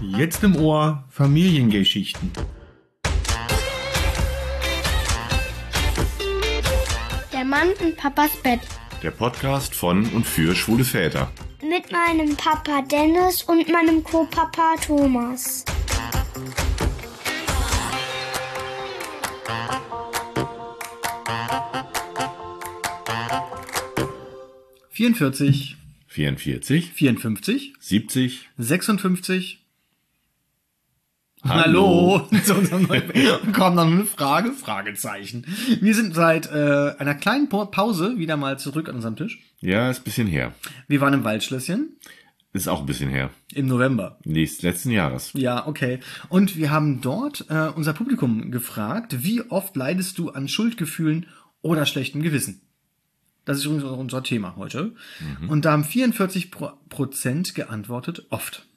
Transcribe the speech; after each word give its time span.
Jetzt 0.00 0.44
im 0.44 0.54
Ohr 0.54 1.04
Familiengeschichten. 1.10 2.30
Der 7.32 7.44
Mann 7.44 7.68
in 7.80 7.96
Papas 7.96 8.30
Bett. 8.42 8.60
Der 9.02 9.10
Podcast 9.10 9.74
von 9.74 10.06
und 10.10 10.24
für 10.24 10.54
schwule 10.54 10.84
Väter. 10.84 11.32
Mit 11.62 11.90
meinem 11.90 12.36
Papa 12.36 12.82
Dennis 12.82 13.42
und 13.42 13.68
meinem 13.68 14.04
Co-Papa 14.04 14.76
Thomas. 14.86 15.64
Vierundvierzig, 24.90 25.76
44, 26.06 26.92
vierundfünfzig, 26.92 27.72
70. 27.80 28.48
sechsundfünfzig. 28.58 29.64
Hallo. 31.48 32.20
Hallo. 32.30 32.40
Zu 32.44 32.54
unserem 32.54 32.82
neuen- 32.86 33.52
Kommt 33.52 33.76
noch 33.76 33.86
eine 33.86 34.04
Frage? 34.04 34.52
Fragezeichen. 34.52 35.46
Wir 35.80 35.94
sind 35.94 36.14
seit 36.14 36.50
äh, 36.52 36.92
einer 36.98 37.14
kleinen 37.14 37.48
Pa- 37.48 37.66
Pause 37.66 38.18
wieder 38.18 38.36
mal 38.36 38.58
zurück 38.58 38.88
an 38.88 38.96
unserem 38.96 39.16
Tisch. 39.16 39.38
Ja, 39.60 39.90
ist 39.90 40.00
ein 40.00 40.04
bisschen 40.04 40.26
her. 40.26 40.52
Wir 40.86 41.00
waren 41.00 41.14
im 41.14 41.24
Waldschlösschen 41.24 41.96
Ist 42.52 42.68
auch 42.68 42.80
ein 42.80 42.86
bisschen 42.86 43.10
her. 43.10 43.30
im 43.54 43.66
November. 43.66 44.18
Nächst, 44.24 44.62
letzten 44.62 44.90
Jahres. 44.90 45.30
Ja, 45.34 45.66
okay. 45.66 46.00
Und 46.28 46.56
wir 46.56 46.70
haben 46.70 47.00
dort 47.00 47.46
äh, 47.48 47.68
unser 47.74 47.92
Publikum 47.94 48.50
gefragt, 48.50 49.22
wie 49.24 49.42
oft 49.50 49.74
leidest 49.76 50.18
du 50.18 50.30
an 50.30 50.48
Schuldgefühlen 50.48 51.26
oder 51.62 51.86
schlechtem 51.86 52.22
Gewissen? 52.22 52.60
Das 53.44 53.56
ist 53.58 53.64
übrigens 53.64 53.84
auch 53.84 53.96
unser 53.96 54.22
Thema 54.22 54.56
heute. 54.56 54.92
Und 55.48 55.64
da 55.64 55.72
haben 55.72 55.82
44 55.84 56.50
Pro 56.50 56.72
Prozent 56.90 57.54
geantwortet, 57.54 58.26
oft. 58.28 58.67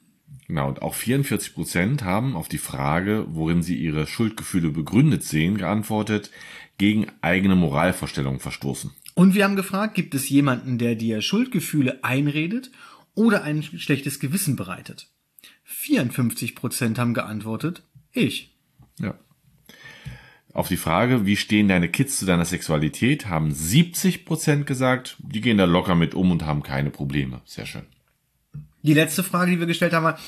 Genau, 0.48 0.68
und 0.68 0.82
auch 0.82 0.94
44 0.94 1.54
Prozent 1.54 2.04
haben 2.04 2.36
auf 2.36 2.48
die 2.48 2.58
Frage, 2.58 3.26
worin 3.28 3.62
sie 3.62 3.76
ihre 3.76 4.06
Schuldgefühle 4.06 4.70
begründet 4.70 5.24
sehen, 5.24 5.56
geantwortet, 5.56 6.30
gegen 6.78 7.06
eigene 7.20 7.54
Moralvorstellungen 7.54 8.40
verstoßen. 8.40 8.90
Und 9.14 9.34
wir 9.34 9.44
haben 9.44 9.56
gefragt, 9.56 9.94
gibt 9.94 10.14
es 10.14 10.28
jemanden, 10.28 10.78
der 10.78 10.94
dir 10.94 11.22
Schuldgefühle 11.22 12.02
einredet 12.02 12.70
oder 13.14 13.44
ein 13.44 13.62
schlechtes 13.62 14.20
Gewissen 14.20 14.56
bereitet? 14.56 15.08
54 15.64 16.54
Prozent 16.54 16.98
haben 16.98 17.14
geantwortet, 17.14 17.82
ich. 18.12 18.54
Ja. 18.98 19.18
Auf 20.52 20.68
die 20.68 20.76
Frage, 20.76 21.24
wie 21.24 21.36
stehen 21.36 21.68
deine 21.68 21.88
Kids 21.88 22.18
zu 22.18 22.26
deiner 22.26 22.44
Sexualität, 22.44 23.26
haben 23.26 23.52
70 23.52 24.26
Prozent 24.26 24.66
gesagt, 24.66 25.16
die 25.18 25.40
gehen 25.40 25.56
da 25.56 25.64
locker 25.64 25.94
mit 25.94 26.14
um 26.14 26.30
und 26.30 26.44
haben 26.44 26.62
keine 26.62 26.90
Probleme. 26.90 27.40
Sehr 27.46 27.64
schön. 27.64 27.86
Die 28.82 28.94
letzte 28.94 29.22
Frage, 29.22 29.52
die 29.52 29.58
wir 29.60 29.66
gestellt 29.66 29.92
haben, 29.92 30.04
war, 30.04 30.18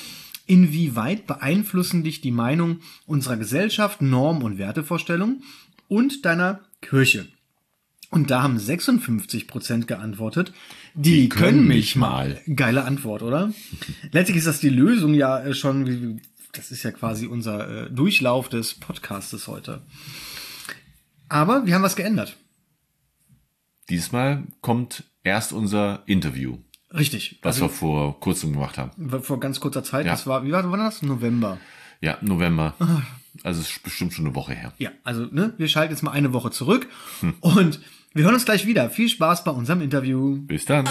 inwieweit 0.46 1.26
beeinflussen 1.26 2.04
dich 2.04 2.20
die 2.20 2.30
Meinung 2.30 2.80
unserer 3.06 3.36
Gesellschaft, 3.36 4.02
Norm- 4.02 4.42
und 4.42 4.58
Wertevorstellungen 4.58 5.42
und 5.88 6.24
deiner 6.24 6.60
Kirche? 6.80 7.26
Und 8.10 8.30
da 8.30 8.42
haben 8.42 8.58
56 8.58 9.48
Prozent 9.48 9.88
geantwortet, 9.88 10.52
die, 10.94 11.28
können 11.28 11.66
mich 11.66 11.96
mal. 11.96 12.40
Geile 12.54 12.84
Antwort, 12.84 13.22
oder? 13.22 13.52
Letztlich 14.12 14.36
ist 14.36 14.46
das 14.46 14.60
die 14.60 14.68
Lösung 14.68 15.14
ja 15.14 15.40
äh, 15.40 15.54
schon, 15.54 16.20
das 16.52 16.70
ist 16.70 16.84
ja 16.84 16.92
quasi 16.92 17.26
unser 17.26 17.86
äh, 17.86 17.90
Durchlauf 17.90 18.48
des 18.48 18.74
Podcastes 18.74 19.48
heute. 19.48 19.82
Aber 21.28 21.66
wir 21.66 21.74
haben 21.74 21.82
was 21.82 21.96
geändert. 21.96 22.36
Diesmal 23.88 24.44
kommt 24.60 25.02
erst 25.24 25.52
unser 25.52 26.04
Interview, 26.06 26.58
Richtig. 26.94 27.38
was 27.42 27.56
Also, 27.56 27.66
wir 27.66 27.68
vor 27.70 28.20
kurzem 28.20 28.52
gemacht 28.52 28.78
haben. 28.78 28.92
vor 29.22 29.40
ganz 29.40 29.58
kurzer 29.60 29.82
Zeit, 29.82 30.06
Ja. 30.06 30.12
das 30.12 30.26
war, 30.26 30.44
wie 30.44 30.52
war, 30.52 30.68
war 30.70 30.78
das? 30.78 31.02
November. 31.02 31.58
Ja, 32.00 32.18
November. 32.20 32.74
Also 33.42 33.60
es 33.60 33.70
ist 33.70 33.82
bestimmt 33.82 34.12
schon 34.12 34.26
eine 34.26 34.34
Woche 34.34 34.54
her. 34.54 34.72
Ja, 34.78 34.90
also 35.04 35.26
ne, 35.30 35.54
wir 35.58 35.68
schalten 35.68 35.92
jetzt 35.92 36.02
mal 36.02 36.12
eine 36.12 36.32
Woche 36.32 36.50
zurück 36.50 36.86
und 37.40 37.80
wir 38.12 38.24
hören 38.24 38.34
uns 38.34 38.44
gleich 38.44 38.66
wieder. 38.66 38.90
Viel 38.90 39.08
Spaß 39.08 39.42
bei 39.44 39.50
unserem 39.50 39.80
Interview. 39.80 40.36
Bis 40.42 40.64
dann. 40.66 40.86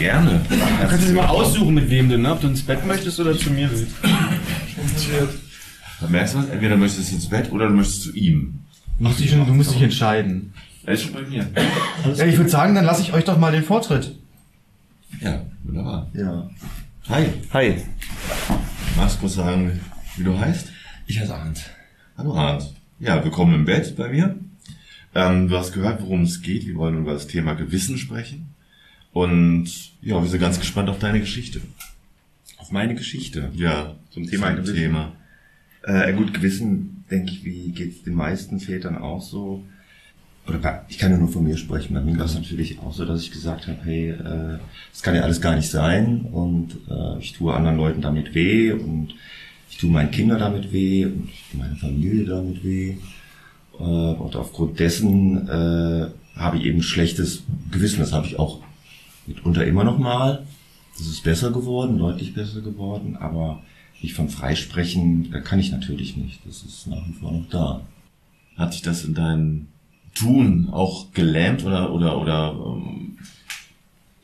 Gerne. 0.00 0.40
Kannst 0.88 1.04
du 1.04 1.08
dir 1.08 1.16
mal 1.16 1.26
aussuchen, 1.26 1.74
mit 1.74 1.90
wem 1.90 2.08
du, 2.08 2.16
ne? 2.16 2.32
Ob 2.32 2.40
du 2.40 2.46
ins 2.46 2.62
Bett 2.62 2.86
möchtest 2.86 3.20
oder 3.20 3.36
zu 3.36 3.50
mir 3.50 3.70
willst. 3.70 3.92
Merkst 6.08 6.34
du 6.34 6.38
was? 6.38 6.48
Entweder 6.48 6.78
möchtest 6.78 7.10
du 7.10 7.16
ins 7.16 7.28
Bett 7.28 7.52
oder 7.52 7.68
du 7.68 7.74
möchtest 7.74 8.04
zu 8.04 8.14
ihm. 8.14 8.60
Du 8.98 9.04
musst 9.04 9.20
dich, 9.20 9.30
du 9.30 9.36
musst 9.36 9.74
dich 9.74 9.82
entscheiden. 9.82 10.54
Er 10.86 10.94
ist 10.94 11.02
schon 11.02 11.12
bei 11.12 11.20
mir. 11.20 11.46
Ja, 12.14 12.24
ich 12.24 12.38
würde 12.38 12.48
sagen, 12.48 12.74
dann 12.74 12.86
lasse 12.86 13.02
ich 13.02 13.12
euch 13.12 13.24
doch 13.24 13.36
mal 13.36 13.52
den 13.52 13.62
Vortritt. 13.62 14.16
Ja, 15.20 15.42
wunderbar. 15.64 16.08
Ja. 16.14 16.48
Hi. 17.10 17.26
Hi, 17.52 17.74
Magst 18.96 19.16
du 19.16 19.20
kurz 19.20 19.34
sagen, 19.34 19.80
wie 20.16 20.24
du 20.24 20.38
heißt? 20.38 20.68
ich 21.08 21.20
heiße 21.20 21.34
Arndt. 21.34 21.60
Hallo 22.16 22.34
Arndt. 22.34 22.72
Ja, 23.00 23.22
willkommen 23.22 23.52
im 23.54 23.64
Bett 23.66 23.94
bei 23.96 24.08
mir. 24.08 24.34
Ähm, 25.14 25.48
du 25.48 25.58
hast 25.58 25.72
gehört, 25.74 26.00
worum 26.00 26.22
es 26.22 26.40
geht. 26.40 26.66
Wir 26.66 26.76
wollen 26.76 26.96
über 27.00 27.12
das 27.12 27.26
Thema 27.26 27.52
Gewissen 27.52 27.98
sprechen. 27.98 28.49
Und 29.12 29.66
ja, 30.02 30.22
wir 30.22 30.28
sind 30.28 30.40
ganz 30.40 30.58
gespannt 30.58 30.88
auf 30.88 30.98
deine 30.98 31.20
Geschichte. 31.20 31.60
Auf 32.58 32.70
meine 32.70 32.94
Geschichte. 32.94 33.50
Ja, 33.54 33.96
Zum 34.10 34.26
Thema 34.26 34.62
zum. 34.62 34.74
Thema. 34.74 35.12
Äh, 35.82 36.12
gut, 36.12 36.34
Gewissen, 36.34 37.04
denke 37.10 37.32
ich, 37.32 37.44
wie 37.44 37.72
geht's 37.72 38.02
den 38.02 38.14
meisten 38.14 38.60
Vätern 38.60 38.98
auch 38.98 39.22
so? 39.22 39.64
Oder 40.46 40.84
ich 40.88 40.98
kann 40.98 41.10
ja 41.12 41.18
nur 41.18 41.28
von 41.28 41.44
mir 41.44 41.56
sprechen. 41.56 41.94
Bei 41.94 42.00
mir 42.00 42.18
war 42.18 42.26
es 42.26 42.34
natürlich 42.34 42.78
auch 42.80 42.92
so, 42.92 43.04
dass 43.04 43.22
ich 43.22 43.30
gesagt 43.30 43.66
habe, 43.66 43.78
hey, 43.84 44.10
äh, 44.10 44.58
das 44.92 45.02
kann 45.02 45.14
ja 45.14 45.22
alles 45.22 45.40
gar 45.40 45.54
nicht 45.54 45.70
sein 45.70 46.22
und 46.22 46.76
äh, 46.88 47.18
ich 47.20 47.32
tue 47.34 47.54
anderen 47.54 47.76
Leuten 47.76 48.00
damit 48.00 48.34
weh 48.34 48.72
und 48.72 49.14
ich 49.70 49.76
tue 49.78 49.90
meinen 49.90 50.10
Kindern 50.10 50.38
damit 50.38 50.72
weh 50.72 51.06
und 51.06 51.28
ich 51.32 51.44
tue 51.50 51.60
meiner 51.60 51.76
Familie 51.76 52.24
damit 52.24 52.64
weh. 52.64 52.96
Äh, 53.78 53.82
und 53.82 54.34
aufgrund 54.36 54.78
dessen 54.80 55.48
äh, 55.48 56.06
habe 56.36 56.56
ich 56.58 56.64
eben 56.64 56.82
schlechtes 56.82 57.44
Gewissen. 57.70 58.00
Das 58.00 58.12
habe 58.12 58.26
ich 58.26 58.38
auch 58.38 58.60
mitunter 59.30 59.66
immer 59.66 59.84
noch 59.84 59.98
mal. 59.98 60.46
Das 60.96 61.06
ist 61.06 61.22
besser 61.22 61.50
geworden, 61.50 61.98
deutlich 61.98 62.34
besser 62.34 62.60
geworden, 62.60 63.16
aber 63.16 63.62
nicht 64.02 64.14
von 64.14 64.28
freisprechen 64.28 65.32
äh, 65.32 65.40
kann 65.40 65.58
ich 65.58 65.70
natürlich 65.70 66.16
nicht. 66.16 66.40
Das 66.46 66.62
ist 66.62 66.86
nach 66.86 67.06
wie 67.08 67.12
vor 67.12 67.32
noch 67.32 67.48
da. 67.48 67.82
Hat 68.56 68.74
dich 68.74 68.82
das 68.82 69.04
in 69.04 69.14
deinem 69.14 69.68
Tun 70.14 70.68
auch 70.70 71.12
gelähmt 71.12 71.64
oder 71.64 71.92
oder 71.92 72.20
oder 72.20 72.52
ähm, 72.52 73.18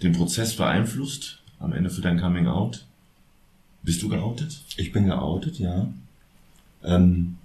den 0.02 0.12
Prozess 0.12 0.56
beeinflusst 0.56 1.40
am 1.58 1.72
Ende 1.72 1.90
für 1.90 2.02
dein 2.02 2.20
Coming 2.20 2.48
Out? 2.48 2.84
Bist 3.82 4.02
du 4.02 4.08
geoutet? 4.08 4.62
Ich 4.76 4.92
bin 4.92 5.06
geoutet, 5.06 5.58
ja. 5.58 5.86
Ähm, 6.82 7.36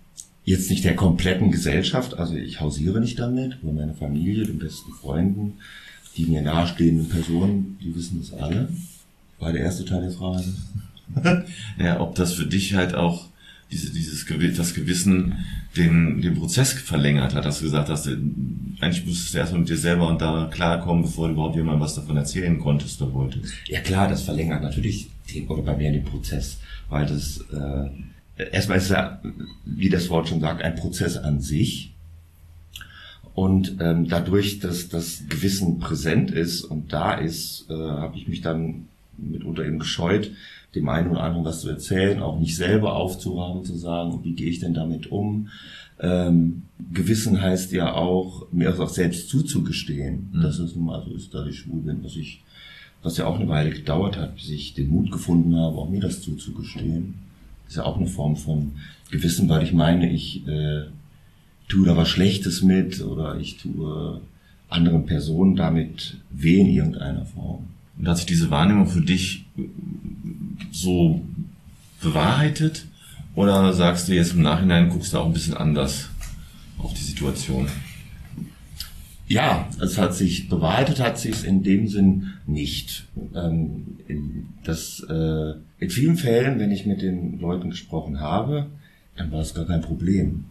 jetzt 0.43 0.69
nicht 0.69 0.83
der 0.83 0.95
kompletten 0.95 1.51
Gesellschaft, 1.51 2.17
also 2.17 2.35
ich 2.35 2.59
hausiere 2.59 2.99
nicht 2.99 3.19
damit, 3.19 3.63
nur 3.63 3.73
meine 3.73 3.93
Familie, 3.93 4.45
den 4.45 4.57
besten 4.57 4.91
Freunden, 4.91 5.59
die 6.17 6.25
mir 6.25 6.41
nahestehenden 6.41 7.09
Personen, 7.09 7.77
die 7.81 7.95
wissen 7.95 8.19
das 8.19 8.33
alle. 8.39 8.69
War 9.39 9.51
der 9.51 9.61
erste 9.61 9.85
Teil 9.85 10.01
der 10.01 10.11
Frage. 10.11 10.45
Ja, 11.77 11.99
ob 11.99 12.15
das 12.15 12.33
für 12.33 12.45
dich 12.45 12.73
halt 12.73 12.93
auch 12.95 13.27
diese, 13.71 13.91
dieses 13.91 14.25
das 14.55 14.73
Gewissen 14.73 15.35
den, 15.75 16.21
den 16.21 16.35
Prozess 16.35 16.73
verlängert 16.73 17.33
hat, 17.33 17.45
dass 17.45 17.59
du 17.59 17.65
gesagt 17.65 17.89
hast, 17.89 18.07
eigentlich 18.07 19.05
müsstest 19.05 19.33
du 19.33 19.37
erstmal 19.37 19.61
mit 19.61 19.69
dir 19.69 19.77
selber 19.77 20.07
und 20.09 20.21
da 20.21 20.49
klarkommen, 20.51 21.03
bevor 21.03 21.27
du 21.27 21.33
überhaupt 21.33 21.55
jemandem 21.55 21.81
was 21.81 21.95
davon 21.95 22.17
erzählen 22.17 22.59
konntest 22.59 23.01
oder 23.01 23.13
wolltest. 23.13 23.53
Ja 23.67 23.79
klar, 23.79 24.09
das 24.09 24.23
verlängert 24.23 24.61
natürlich 24.61 25.09
den, 25.33 25.47
oder 25.47 25.63
bei 25.63 25.77
mir 25.77 25.91
den 25.91 26.03
Prozess, 26.03 26.57
weil 26.89 27.05
das 27.05 27.45
äh, 27.53 28.45
erstmal 28.51 28.79
ist 28.79 28.89
ja, 28.89 29.21
wie 29.65 29.89
das 29.89 30.09
Wort 30.09 30.27
schon 30.27 30.41
sagt, 30.41 30.61
ein 30.61 30.75
Prozess 30.75 31.17
an 31.17 31.41
sich. 31.41 31.90
Und 33.33 33.77
ähm, 33.79 34.07
dadurch, 34.07 34.59
dass 34.59 34.89
das 34.89 35.23
Gewissen 35.29 35.79
präsent 35.79 36.31
ist 36.31 36.63
und 36.63 36.91
da 36.91 37.13
ist, 37.13 37.65
äh, 37.69 37.73
habe 37.73 38.17
ich 38.17 38.27
mich 38.27 38.41
dann 38.41 38.87
mitunter 39.17 39.65
eben 39.65 39.79
gescheut, 39.79 40.31
dem 40.75 40.89
einen 40.89 41.09
oder 41.09 41.23
anderen 41.23 41.45
was 41.45 41.61
zu 41.61 41.69
erzählen, 41.69 42.21
auch 42.21 42.39
nicht 42.39 42.55
selber 42.55 42.95
aufzurahmen, 42.95 43.63
zu 43.63 43.75
sagen, 43.75 44.19
wie 44.23 44.33
gehe 44.33 44.49
ich 44.49 44.59
denn 44.59 44.73
damit 44.73 45.11
um. 45.11 45.49
Ähm, 45.99 46.63
Gewissen 46.93 47.41
heißt 47.41 47.71
ja 47.73 47.93
auch, 47.93 48.47
mir 48.51 48.69
das 48.69 48.79
auch 48.79 48.89
selbst 48.89 49.29
zuzugestehen, 49.29 50.29
dass 50.41 50.59
es 50.59 50.75
nun 50.75 50.85
mal 50.85 51.03
so 51.05 51.13
ist, 51.13 51.33
dass 51.33 51.47
ich 51.47 51.59
schwul 51.59 51.81
bin, 51.81 52.03
was 52.03 52.15
ich 52.15 52.41
was 53.03 53.17
ja 53.17 53.25
auch 53.25 53.39
eine 53.39 53.49
Weile 53.49 53.71
gedauert 53.71 54.17
hat, 54.17 54.35
bis 54.35 54.49
ich 54.49 54.73
den 54.73 54.89
Mut 54.89 55.11
gefunden 55.11 55.55
habe, 55.55 55.77
auch 55.77 55.89
mir 55.89 56.01
das 56.01 56.21
zuzugestehen. 56.21 57.15
Ist 57.67 57.77
ja 57.77 57.83
auch 57.83 57.97
eine 57.97 58.07
Form 58.07 58.35
von 58.35 58.73
Gewissen, 59.09 59.49
weil 59.49 59.63
ich 59.63 59.73
meine, 59.73 60.11
ich 60.11 60.47
äh, 60.47 60.83
tue 61.71 61.85
da 61.85 61.95
was 61.95 62.09
Schlechtes 62.09 62.61
mit 62.61 63.01
oder 63.01 63.37
ich 63.37 63.57
tue 63.57 64.21
anderen 64.69 65.05
Personen 65.05 65.55
damit 65.55 66.17
weh 66.29 66.59
in 66.59 66.67
irgendeiner 66.67 67.25
Form. 67.25 67.67
Und 67.97 68.07
hat 68.07 68.17
sich 68.17 68.25
diese 68.25 68.51
Wahrnehmung 68.51 68.87
für 68.87 69.01
dich 69.01 69.45
so 70.71 71.21
bewahrheitet? 72.01 72.85
Oder 73.35 73.73
sagst 73.73 74.07
du 74.07 74.13
jetzt 74.13 74.33
im 74.33 74.41
Nachhinein, 74.41 74.89
guckst 74.89 75.13
du 75.13 75.17
auch 75.17 75.25
ein 75.25 75.33
bisschen 75.33 75.55
anders 75.55 76.09
auf 76.77 76.93
die 76.93 77.03
Situation? 77.03 77.67
Ja, 79.27 79.69
es 79.79 79.97
hat 79.97 80.13
sich 80.13 80.49
bewahrheitet, 80.49 80.99
hat 80.99 81.17
sich 81.17 81.45
in 81.45 81.63
dem 81.63 81.87
Sinn 81.87 82.33
nicht. 82.45 83.05
Ähm, 83.33 83.99
in, 84.07 84.47
das, 84.65 85.05
äh, 85.09 85.53
in 85.79 85.89
vielen 85.89 86.17
Fällen, 86.17 86.59
wenn 86.59 86.71
ich 86.71 86.85
mit 86.85 87.01
den 87.01 87.39
Leuten 87.39 87.69
gesprochen 87.69 88.19
habe, 88.19 88.67
dann 89.15 89.31
war 89.31 89.39
es 89.39 89.53
gar 89.53 89.65
kein 89.65 89.81
Problem. 89.81 90.45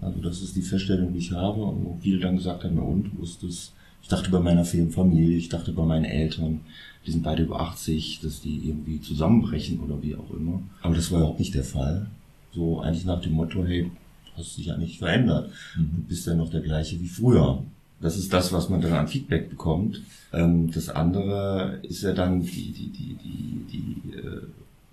Also 0.00 0.20
das 0.20 0.42
ist 0.42 0.56
die 0.56 0.62
Feststellung, 0.62 1.12
die 1.12 1.18
ich 1.18 1.32
habe. 1.32 1.62
Und 1.62 1.84
wo 1.84 1.98
viele 2.00 2.20
dann 2.20 2.36
gesagt 2.36 2.64
haben, 2.64 2.78
und, 2.78 3.10
wo 3.16 3.22
ist 3.22 3.42
das? 3.42 3.72
Ich 4.02 4.08
dachte 4.08 4.30
bei 4.30 4.38
meiner 4.38 4.64
Familie, 4.64 5.36
ich 5.36 5.48
dachte 5.48 5.72
bei 5.72 5.84
meinen 5.84 6.04
Eltern, 6.04 6.60
die 7.06 7.10
sind 7.10 7.24
beide 7.24 7.42
über 7.42 7.60
80, 7.60 8.20
dass 8.22 8.40
die 8.40 8.68
irgendwie 8.68 9.00
zusammenbrechen 9.00 9.80
oder 9.80 10.00
wie 10.02 10.14
auch 10.14 10.30
immer. 10.30 10.62
Aber 10.82 10.94
das 10.94 11.10
war 11.10 11.18
überhaupt 11.18 11.40
nicht 11.40 11.54
der 11.54 11.64
Fall. 11.64 12.06
So 12.52 12.80
eigentlich 12.80 13.04
nach 13.04 13.20
dem 13.20 13.32
Motto, 13.32 13.64
hey, 13.64 13.90
hast 14.36 14.56
dich 14.58 14.66
ja 14.66 14.76
nicht 14.76 14.98
verändert. 14.98 15.50
Du 15.76 16.02
bist 16.08 16.26
ja 16.26 16.34
noch 16.34 16.50
der 16.50 16.60
gleiche 16.60 17.00
wie 17.00 17.08
früher. 17.08 17.62
Das 18.00 18.16
ist 18.16 18.32
das, 18.32 18.52
was 18.52 18.68
man 18.68 18.80
dann 18.80 18.92
an 18.92 19.08
Feedback 19.08 19.48
bekommt. 19.48 20.02
Ähm, 20.32 20.70
das 20.70 20.88
andere 20.88 21.80
ist 21.82 22.02
ja 22.02 22.12
dann 22.12 22.42
die, 22.42 22.72
die, 22.72 22.90
die, 22.90 23.16
die, 23.22 23.64
die 23.72 24.16
äh, 24.18 24.42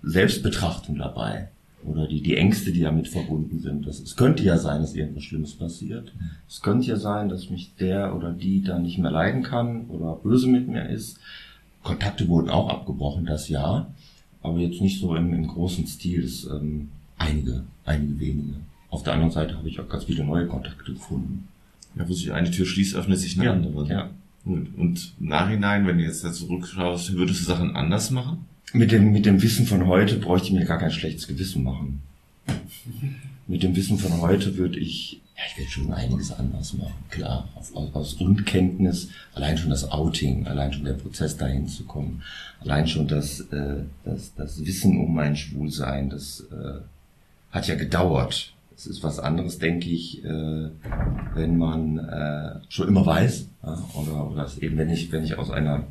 Selbstbetrachtung 0.02 0.96
dabei. 0.96 1.48
Oder 1.84 2.06
die, 2.06 2.22
die 2.22 2.36
Ängste, 2.36 2.72
die 2.72 2.80
damit 2.80 3.08
verbunden 3.08 3.60
sind. 3.60 3.86
Das, 3.86 4.00
es 4.00 4.16
könnte 4.16 4.42
ja 4.42 4.56
sein, 4.56 4.80
dass 4.80 4.94
irgendwas 4.94 5.24
Schlimmes 5.24 5.54
passiert. 5.54 6.12
Es 6.48 6.62
könnte 6.62 6.86
ja 6.86 6.96
sein, 6.96 7.28
dass 7.28 7.50
mich 7.50 7.74
der 7.76 8.16
oder 8.16 8.32
die 8.32 8.62
dann 8.62 8.82
nicht 8.82 8.98
mehr 8.98 9.10
leiden 9.10 9.42
kann 9.42 9.86
oder 9.88 10.16
böse 10.16 10.48
mit 10.48 10.66
mir 10.66 10.88
ist. 10.88 11.18
Kontakte 11.82 12.26
wurden 12.28 12.48
auch 12.48 12.70
abgebrochen, 12.70 13.26
das 13.26 13.48
ja. 13.48 13.86
Aber 14.42 14.58
jetzt 14.58 14.80
nicht 14.80 15.00
so 15.00 15.14
im, 15.14 15.34
im 15.34 15.46
großen 15.46 15.86
Stil. 15.86 16.22
Das, 16.22 16.46
ähm, 16.46 16.88
einige, 17.18 17.64
einige 17.84 18.18
wenige. 18.18 18.54
Auf 18.90 19.02
der 19.02 19.12
anderen 19.14 19.32
Seite 19.32 19.56
habe 19.56 19.68
ich 19.68 19.80
auch 19.80 19.88
ganz 19.88 20.04
viele 20.04 20.24
neue 20.24 20.46
Kontakte 20.46 20.92
gefunden. 20.92 21.48
Ja, 21.96 22.08
wo 22.08 22.12
sich 22.12 22.32
eine 22.32 22.50
Tür 22.50 22.66
schließt, 22.66 22.96
öffnet 22.96 23.18
sich 23.18 23.38
eine 23.38 23.50
andere. 23.50 23.86
ja. 23.88 24.10
Gut. 24.44 24.68
Und 24.76 25.14
im 25.20 25.28
Nachhinein, 25.28 25.86
wenn 25.86 25.98
du 25.98 26.04
jetzt 26.04 26.22
da 26.22 26.32
zurückschaust, 26.32 27.14
würdest 27.14 27.40
du 27.40 27.44
Sachen 27.44 27.74
anders 27.76 28.10
machen? 28.10 28.44
Mit 28.72 28.90
dem, 28.90 29.12
mit 29.12 29.26
dem 29.26 29.42
Wissen 29.42 29.66
von 29.66 29.86
heute 29.86 30.16
bräuchte 30.16 30.48
ich 30.48 30.54
mir 30.54 30.64
gar 30.64 30.78
kein 30.78 30.90
schlechtes 30.90 31.28
Gewissen 31.28 31.62
machen. 31.62 32.02
Mit 33.46 33.62
dem 33.62 33.76
Wissen 33.76 33.98
von 33.98 34.20
heute 34.20 34.56
würde 34.56 34.78
ich, 34.78 35.20
ja, 35.36 35.42
ich 35.50 35.58
werde 35.58 35.70
schon 35.70 35.92
einiges 35.92 36.32
anders 36.32 36.72
machen, 36.74 36.94
klar. 37.10 37.48
Aus, 37.54 37.72
aus, 37.74 38.14
Unkenntnis, 38.14 39.10
allein 39.34 39.58
schon 39.58 39.70
das 39.70 39.90
Outing, 39.90 40.46
allein 40.46 40.72
schon 40.72 40.84
der 40.84 40.94
Prozess 40.94 41.36
dahin 41.36 41.68
zu 41.68 41.84
kommen, 41.84 42.22
allein 42.60 42.86
schon 42.86 43.06
das, 43.06 43.40
äh, 43.40 43.82
das, 44.04 44.34
das 44.34 44.64
Wissen 44.64 44.98
um 44.98 45.14
mein 45.14 45.36
Schwulsein, 45.36 46.10
das 46.10 46.44
äh, 46.50 46.80
hat 47.50 47.68
ja 47.68 47.74
gedauert. 47.74 48.54
Es 48.76 48.86
ist 48.86 49.02
was 49.02 49.20
anderes, 49.20 49.58
denke 49.58 49.88
ich, 49.88 50.24
äh, 50.24 50.68
wenn 51.34 51.56
man 51.58 51.98
äh, 51.98 52.60
schon 52.68 52.88
immer 52.88 53.06
weiß, 53.06 53.46
ja, 53.62 53.84
oder, 53.94 54.30
oder 54.30 54.50
eben 54.60 54.76
wenn 54.78 54.90
ich, 54.90 55.12
wenn 55.12 55.24
ich 55.24 55.38
aus 55.38 55.50
einer 55.50 55.84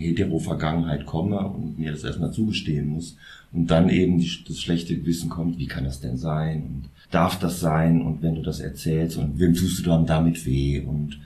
Hetero-Vergangenheit 0.00 1.06
komme 1.06 1.40
und 1.40 1.78
mir 1.78 1.92
das 1.92 2.04
erstmal 2.04 2.32
zugestehen 2.32 2.88
muss 2.88 3.16
und 3.52 3.70
dann 3.70 3.88
eben 3.88 4.18
die, 4.18 4.30
das 4.46 4.60
schlechte 4.60 4.96
Gewissen 4.96 5.28
kommt, 5.28 5.58
wie 5.58 5.66
kann 5.66 5.84
das 5.84 6.00
denn 6.00 6.16
sein 6.16 6.62
und 6.62 6.90
darf 7.10 7.38
das 7.38 7.60
sein 7.60 8.02
und 8.02 8.22
wenn 8.22 8.34
du 8.34 8.42
das 8.42 8.60
erzählst 8.60 9.16
und 9.16 9.38
wem 9.38 9.54
tust 9.54 9.78
du 9.78 9.90
dann 9.90 10.06
damit 10.06 10.44
weh 10.46 10.80
und 10.80 11.18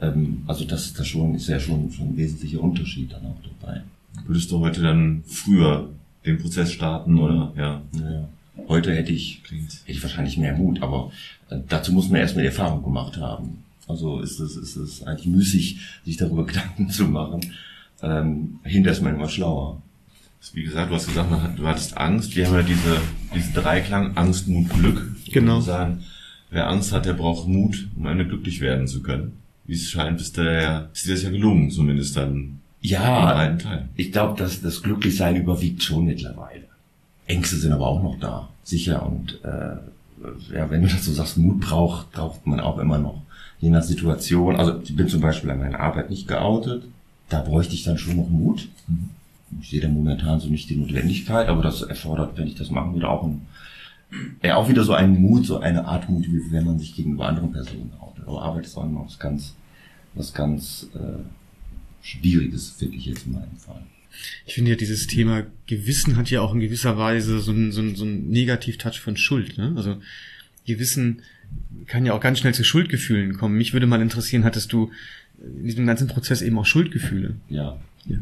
ähm, 0.00 0.42
also 0.46 0.64
das 0.64 0.86
ist 0.86 0.98
da 0.98 1.04
schon 1.04 1.34
ist 1.34 1.48
ja 1.48 1.60
schon, 1.60 1.90
schon 1.90 2.10
ein 2.10 2.16
wesentlicher 2.16 2.60
Unterschied 2.60 3.12
dann 3.12 3.26
auch 3.26 3.40
dabei. 3.60 3.82
Würdest 4.26 4.50
du 4.50 4.60
heute 4.60 4.82
dann 4.82 5.22
früher 5.26 5.90
den 6.24 6.38
Prozess 6.38 6.72
starten 6.72 7.18
oder 7.18 7.52
ja? 7.56 7.82
Naja. 7.92 8.28
Heute 8.68 8.94
hätte 8.94 9.12
ich, 9.12 9.42
hätte 9.44 9.82
ich 9.86 10.02
wahrscheinlich 10.02 10.38
mehr 10.38 10.56
Mut, 10.56 10.82
aber 10.82 11.12
äh, 11.50 11.58
dazu 11.68 11.92
muss 11.92 12.08
man 12.08 12.20
erstmal 12.20 12.42
die 12.42 12.48
Erfahrung 12.48 12.82
gemacht 12.82 13.18
haben. 13.18 13.62
Also 13.86 14.20
ist 14.20 14.40
es, 14.40 14.56
ist 14.56 14.76
es 14.76 15.02
eigentlich 15.04 15.26
müßig, 15.26 15.78
sich 16.04 16.16
darüber 16.16 16.46
Gedanken 16.46 16.90
zu 16.90 17.04
machen. 17.04 17.40
Ähm, 18.02 18.60
hinter 18.64 18.92
ist 18.92 19.02
man 19.02 19.14
immer 19.14 19.28
schlauer. 19.28 19.82
Wie 20.52 20.62
gesagt, 20.62 20.90
du 20.90 20.94
hast 20.94 21.08
gesagt, 21.08 21.58
du 21.58 21.66
hattest 21.66 21.96
Angst. 21.96 22.36
Wir 22.36 22.46
haben 22.46 22.54
ja 22.54 22.62
diese, 22.62 23.00
diesen 23.34 23.54
Dreiklang 23.54 24.16
Angst, 24.16 24.46
Mut, 24.46 24.68
Glück. 24.70 25.04
Genau. 25.32 25.56
Und 25.56 25.62
sagen, 25.62 26.04
wer 26.50 26.68
Angst 26.68 26.92
hat, 26.92 27.04
der 27.04 27.14
braucht 27.14 27.48
Mut, 27.48 27.88
um 27.96 28.06
Ende 28.06 28.26
glücklich 28.26 28.60
werden 28.60 28.86
zu 28.86 29.02
können. 29.02 29.32
Wie 29.64 29.74
es 29.74 29.90
scheint, 29.90 30.20
ist, 30.20 30.36
der, 30.36 30.90
ist 30.92 31.06
dir 31.06 31.14
das 31.14 31.24
ja 31.24 31.30
gelungen, 31.30 31.70
zumindest 31.70 32.16
dann 32.16 32.34
im 32.34 32.60
Ja, 32.80 33.56
ich 33.96 34.12
glaube, 34.12 34.38
dass 34.38 34.62
das 34.62 34.82
Glücklichsein 34.82 35.36
überwiegt 35.36 35.82
schon 35.82 36.04
mittlerweile. 36.04 36.64
Ängste 37.26 37.56
sind 37.56 37.72
aber 37.72 37.88
auch 37.88 38.02
noch 38.02 38.18
da, 38.20 38.48
sicher. 38.62 39.04
Und 39.04 39.40
äh, 39.42 40.54
ja, 40.54 40.70
wenn 40.70 40.82
du 40.82 40.88
das 40.88 41.04
so 41.04 41.12
sagst, 41.12 41.38
Mut 41.38 41.60
braucht, 41.60 42.12
braucht 42.12 42.46
man 42.46 42.60
auch 42.60 42.78
immer 42.78 42.98
noch. 42.98 43.22
Je 43.58 43.70
nach 43.70 43.82
Situation. 43.82 44.54
Also 44.54 44.80
ich 44.82 44.94
bin 44.94 45.08
zum 45.08 45.20
Beispiel 45.20 45.50
an 45.50 45.58
meiner 45.58 45.80
Arbeit 45.80 46.10
nicht 46.10 46.28
geoutet. 46.28 46.84
Da 47.28 47.40
bräuchte 47.40 47.74
ich 47.74 47.84
dann 47.84 47.98
schon 47.98 48.16
noch 48.16 48.28
Mut. 48.28 48.68
Ich 49.60 49.70
sehe 49.70 49.80
da 49.80 49.88
momentan 49.88 50.40
so 50.40 50.48
nicht 50.48 50.68
die 50.70 50.76
Notwendigkeit, 50.76 51.48
aber 51.48 51.62
das 51.62 51.82
erfordert, 51.82 52.36
wenn 52.36 52.46
ich 52.46 52.54
das 52.54 52.70
machen 52.70 52.94
würde, 52.94 53.08
auch 53.08 53.24
ein, 53.24 53.42
ja, 54.42 54.56
auch 54.56 54.68
wieder 54.68 54.84
so 54.84 54.92
einen 54.92 55.20
Mut, 55.20 55.46
so 55.46 55.58
eine 55.58 55.84
Art 55.86 56.08
Mut, 56.08 56.26
wie 56.26 56.52
wenn 56.52 56.64
man 56.64 56.78
sich 56.78 56.94
gegenüber 56.94 57.26
anderen 57.26 57.52
Personen 57.52 57.92
outet. 58.00 58.26
Aber 58.26 58.42
Arbeit 58.42 58.66
ist 58.66 58.76
auch 58.76 58.84
immer 58.84 59.04
was 59.04 59.18
ganz, 59.18 59.54
was 60.14 60.32
ganz 60.32 60.88
äh, 60.94 61.22
Schwieriges, 62.02 62.70
finde 62.70 62.96
ich 62.96 63.06
jetzt 63.06 63.26
in 63.26 63.32
meinem 63.32 63.56
Fall. 63.56 63.82
Ich 64.46 64.54
finde 64.54 64.70
ja, 64.70 64.76
dieses 64.76 65.06
Thema 65.06 65.44
Gewissen 65.66 66.16
hat 66.16 66.30
ja 66.30 66.40
auch 66.40 66.54
in 66.54 66.60
gewisser 66.60 66.96
Weise 66.96 67.40
so 67.40 67.52
ein, 67.52 67.72
so 67.72 67.82
ein, 67.82 67.96
so 67.96 68.04
ein 68.04 68.28
Negativ-Touch 68.28 69.00
von 69.00 69.16
Schuld. 69.16 69.58
Ne? 69.58 69.74
Also 69.76 69.98
Gewissen 70.66 71.22
kann 71.86 72.06
ja 72.06 72.12
auch 72.12 72.20
ganz 72.20 72.38
schnell 72.38 72.54
zu 72.54 72.64
Schuldgefühlen 72.64 73.36
kommen. 73.36 73.56
Mich 73.56 73.72
würde 73.72 73.86
mal 73.86 74.00
interessieren, 74.00 74.44
hattest 74.44 74.72
du 74.72 74.90
in 75.40 75.64
diesem 75.64 75.86
ganzen 75.86 76.08
Prozess 76.08 76.42
eben 76.42 76.58
auch 76.58 76.66
Schuldgefühle? 76.66 77.36
Ja. 77.48 77.78
Ja. 78.06 78.18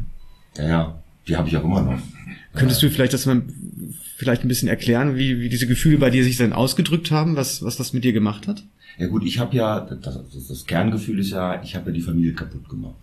Ja, 0.57 0.67
ja. 0.67 0.99
Die 1.27 1.35
habe 1.35 1.47
ich 1.47 1.57
auch 1.57 1.63
immer 1.63 1.81
noch. 1.81 1.99
Könntest 2.53 2.81
du 2.83 2.89
vielleicht 2.89 3.13
das 3.13 3.25
mal 3.25 3.41
vielleicht 4.15 4.43
ein 4.43 4.47
bisschen 4.47 4.69
erklären, 4.69 5.15
wie, 5.15 5.39
wie 5.39 5.49
diese 5.49 5.67
Gefühle 5.67 5.97
bei 5.97 6.09
dir 6.09 6.23
sich 6.23 6.37
dann 6.37 6.53
ausgedrückt 6.53 7.11
haben, 7.11 7.35
was, 7.35 7.63
was 7.63 7.77
das 7.77 7.93
mit 7.93 8.03
dir 8.03 8.13
gemacht 8.13 8.47
hat? 8.47 8.63
Ja 8.97 9.07
gut, 9.07 9.25
ich 9.25 9.39
habe 9.39 9.55
ja, 9.55 9.81
das, 9.81 9.99
das, 10.01 10.47
das 10.47 10.65
Kerngefühl 10.65 11.19
ist 11.19 11.31
ja, 11.31 11.61
ich 11.63 11.75
habe 11.75 11.87
ja 11.87 11.91
die 11.93 12.01
Familie 12.01 12.33
kaputt 12.33 12.69
gemacht. 12.69 12.95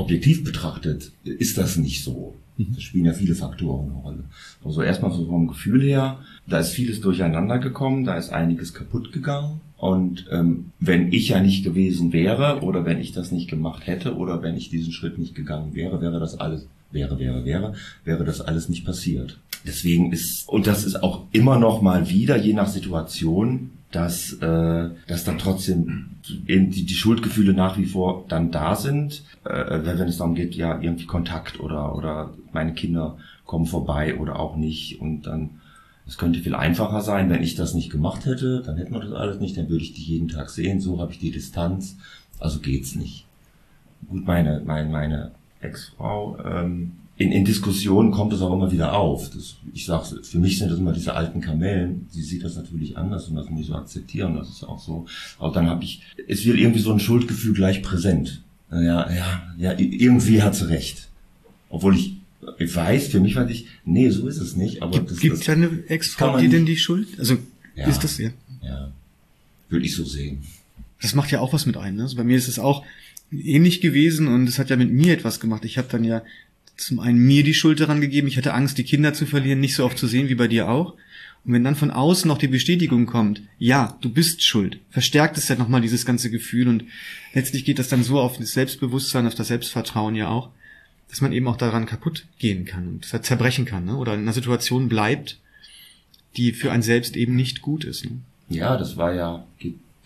Objektiv 0.00 0.44
betrachtet 0.44 1.12
ist 1.24 1.58
das 1.58 1.76
nicht 1.76 2.02
so. 2.02 2.34
Da 2.58 2.80
spielen 2.80 3.06
ja 3.06 3.12
viele 3.12 3.34
Faktoren 3.34 3.90
eine 3.90 3.98
Rolle. 3.98 4.24
Also 4.64 4.82
erstmal 4.82 5.12
so 5.12 5.26
vom 5.26 5.48
Gefühl 5.48 5.82
her, 5.82 6.18
da 6.46 6.58
ist 6.58 6.70
vieles 6.70 7.00
durcheinander 7.00 7.58
gekommen, 7.58 8.04
da 8.04 8.16
ist 8.16 8.30
einiges 8.30 8.74
kaputt 8.74 9.12
gegangen. 9.12 9.60
Und 9.78 10.26
ähm, 10.30 10.72
wenn 10.78 11.10
ich 11.12 11.30
ja 11.30 11.40
nicht 11.40 11.64
gewesen 11.64 12.12
wäre 12.12 12.60
oder 12.60 12.84
wenn 12.84 13.00
ich 13.00 13.12
das 13.12 13.32
nicht 13.32 13.48
gemacht 13.48 13.86
hätte 13.86 14.16
oder 14.16 14.42
wenn 14.42 14.56
ich 14.56 14.68
diesen 14.68 14.92
Schritt 14.92 15.18
nicht 15.18 15.34
gegangen 15.34 15.74
wäre, 15.74 16.02
wäre 16.02 16.20
das 16.20 16.38
alles, 16.38 16.66
wäre, 16.90 17.18
wäre, 17.18 17.44
wäre, 17.46 17.74
wäre 18.04 18.24
das 18.24 18.42
alles 18.42 18.68
nicht 18.68 18.84
passiert. 18.84 19.38
Deswegen 19.66 20.12
ist, 20.12 20.48
und 20.48 20.66
das 20.66 20.84
ist 20.84 21.02
auch 21.02 21.24
immer 21.32 21.58
noch 21.58 21.80
mal 21.80 22.10
wieder, 22.10 22.36
je 22.36 22.52
nach 22.52 22.68
Situation, 22.68 23.70
dass, 23.90 24.34
äh, 24.34 24.90
dass 25.06 25.24
dann 25.24 25.38
trotzdem 25.38 26.10
eben 26.46 26.70
die, 26.70 26.84
die 26.86 26.94
Schuldgefühle 26.94 27.52
nach 27.52 27.76
wie 27.76 27.86
vor 27.86 28.24
dann 28.28 28.50
da 28.50 28.76
sind, 28.76 29.24
äh, 29.44 29.80
wenn 29.82 30.08
es 30.08 30.18
darum 30.18 30.34
geht, 30.34 30.54
ja, 30.54 30.80
irgendwie 30.80 31.06
Kontakt 31.06 31.58
oder, 31.60 31.96
oder 31.96 32.34
meine 32.52 32.72
Kinder 32.72 33.18
kommen 33.44 33.66
vorbei 33.66 34.16
oder 34.16 34.38
auch 34.38 34.56
nicht 34.56 35.00
und 35.00 35.26
dann 35.26 35.50
es 36.06 36.18
könnte 36.18 36.40
viel 36.40 36.56
einfacher 36.56 37.02
sein, 37.02 37.30
wenn 37.30 37.42
ich 37.42 37.54
das 37.54 37.74
nicht 37.74 37.90
gemacht 37.90 38.26
hätte, 38.26 38.62
dann 38.64 38.76
hätten 38.76 38.92
wir 38.92 39.00
das 39.00 39.12
alles 39.12 39.38
nicht, 39.38 39.56
dann 39.56 39.68
würde 39.68 39.84
ich 39.84 39.92
die 39.92 40.02
jeden 40.02 40.26
Tag 40.26 40.50
sehen, 40.50 40.80
so 40.80 41.00
habe 41.00 41.12
ich 41.12 41.20
die 41.20 41.30
Distanz, 41.30 41.96
also 42.40 42.58
geht's 42.58 42.96
nicht. 42.96 43.26
Gut, 44.08 44.26
meine, 44.26 44.60
meine, 44.64 44.88
meine 44.88 45.30
Ex-Frau, 45.60 46.38
ähm, 46.44 46.92
in, 47.20 47.32
in 47.32 47.44
Diskussionen 47.44 48.12
kommt 48.12 48.32
es 48.32 48.40
auch 48.40 48.50
immer 48.50 48.72
wieder 48.72 48.94
auf. 48.94 49.28
Das, 49.28 49.56
ich 49.74 49.84
sag's, 49.84 50.14
für 50.22 50.38
mich 50.38 50.58
sind 50.58 50.70
das 50.70 50.78
immer 50.78 50.94
diese 50.94 51.12
alten 51.12 51.42
Kamellen. 51.42 52.06
Sie 52.10 52.22
sieht 52.22 52.42
das 52.42 52.56
natürlich 52.56 52.96
anders 52.96 53.28
und 53.28 53.36
das 53.36 53.50
muss 53.50 53.60
ich 53.60 53.66
so 53.66 53.74
akzeptieren, 53.74 54.36
das 54.36 54.48
ist 54.48 54.64
auch 54.64 54.80
so. 54.80 55.04
Aber 55.38 55.52
dann 55.52 55.68
habe 55.68 55.84
ich, 55.84 56.00
es 56.28 56.46
wird 56.46 56.56
irgendwie 56.56 56.80
so 56.80 56.90
ein 56.90 56.98
Schuldgefühl 56.98 57.52
gleich 57.52 57.82
präsent. 57.82 58.40
Ja, 58.72 59.12
ja, 59.12 59.42
ja, 59.58 59.78
irgendwie 59.78 60.40
hat 60.42 60.54
sie 60.54 60.70
recht. 60.70 61.08
Obwohl 61.68 61.94
ich, 61.94 62.14
ich 62.58 62.74
weiß, 62.74 63.08
für 63.08 63.20
mich 63.20 63.36
weiß 63.36 63.50
ich, 63.50 63.66
nee, 63.84 64.08
so 64.08 64.26
ist 64.26 64.38
es 64.38 64.56
nicht. 64.56 64.82
Aber 64.82 64.92
Gibt, 64.92 65.10
das, 65.10 65.20
gibt 65.20 65.36
das, 65.36 65.44
deine 65.44 65.68
Ex-Frau 65.88 66.38
dir 66.38 66.48
denn 66.48 66.64
die 66.64 66.78
Schuld? 66.78 67.18
Also 67.18 67.36
Ja. 67.76 67.86
ist 67.86 68.02
das 68.02 68.16
ja. 68.16 68.30
ja, 68.62 68.92
würde 69.68 69.84
ich 69.84 69.94
so 69.94 70.06
sehen. 70.06 70.38
Das 71.02 71.14
macht 71.14 71.30
ja 71.30 71.40
auch 71.40 71.52
was 71.52 71.66
mit 71.66 71.76
ein. 71.76 71.96
Ne? 71.96 72.04
Also 72.04 72.16
bei 72.16 72.24
mir 72.24 72.38
ist 72.38 72.48
es 72.48 72.58
auch 72.58 72.82
ähnlich 73.30 73.82
gewesen 73.82 74.26
und 74.26 74.48
es 74.48 74.58
hat 74.58 74.70
ja 74.70 74.76
mit 74.76 74.90
mir 74.90 75.12
etwas 75.12 75.38
gemacht. 75.38 75.66
Ich 75.66 75.76
habe 75.76 75.88
dann 75.90 76.02
ja 76.02 76.22
zum 76.80 77.00
einen 77.00 77.18
mir 77.18 77.44
die 77.44 77.54
Schuld 77.54 77.80
daran 77.80 78.00
gegeben. 78.00 78.28
Ich 78.28 78.36
hatte 78.36 78.54
Angst, 78.54 78.78
die 78.78 78.84
Kinder 78.84 79.12
zu 79.14 79.26
verlieren, 79.26 79.60
nicht 79.60 79.74
so 79.74 79.84
oft 79.84 79.98
zu 79.98 80.06
sehen 80.06 80.28
wie 80.28 80.34
bei 80.34 80.48
dir 80.48 80.68
auch. 80.68 80.94
Und 81.44 81.54
wenn 81.54 81.64
dann 81.64 81.76
von 81.76 81.90
außen 81.90 82.28
noch 82.28 82.38
die 82.38 82.48
Bestätigung 82.48 83.06
kommt, 83.06 83.42
ja, 83.58 83.96
du 84.02 84.10
bist 84.10 84.42
schuld, 84.42 84.78
verstärkt 84.90 85.38
es 85.38 85.48
ja 85.48 85.56
nochmal 85.56 85.80
dieses 85.80 86.04
ganze 86.04 86.30
Gefühl 86.30 86.68
und 86.68 86.84
letztlich 87.32 87.64
geht 87.64 87.78
das 87.78 87.88
dann 87.88 88.02
so 88.02 88.20
auf 88.20 88.36
das 88.36 88.52
Selbstbewusstsein, 88.52 89.26
auf 89.26 89.34
das 89.34 89.48
Selbstvertrauen 89.48 90.14
ja 90.16 90.28
auch, 90.28 90.50
dass 91.08 91.22
man 91.22 91.32
eben 91.32 91.48
auch 91.48 91.56
daran 91.56 91.86
kaputt 91.86 92.26
gehen 92.38 92.66
kann 92.66 92.86
und 92.86 93.24
zerbrechen 93.24 93.64
kann, 93.64 93.86
ne? 93.86 93.96
oder 93.96 94.14
in 94.14 94.20
einer 94.20 94.34
Situation 94.34 94.88
bleibt, 94.88 95.38
die 96.36 96.52
für 96.52 96.72
ein 96.72 96.82
selbst 96.82 97.16
eben 97.16 97.36
nicht 97.36 97.62
gut 97.62 97.84
ist. 97.84 98.04
Ne? 98.04 98.20
Ja, 98.50 98.76
das 98.76 98.96
war 98.98 99.14
ja, 99.14 99.46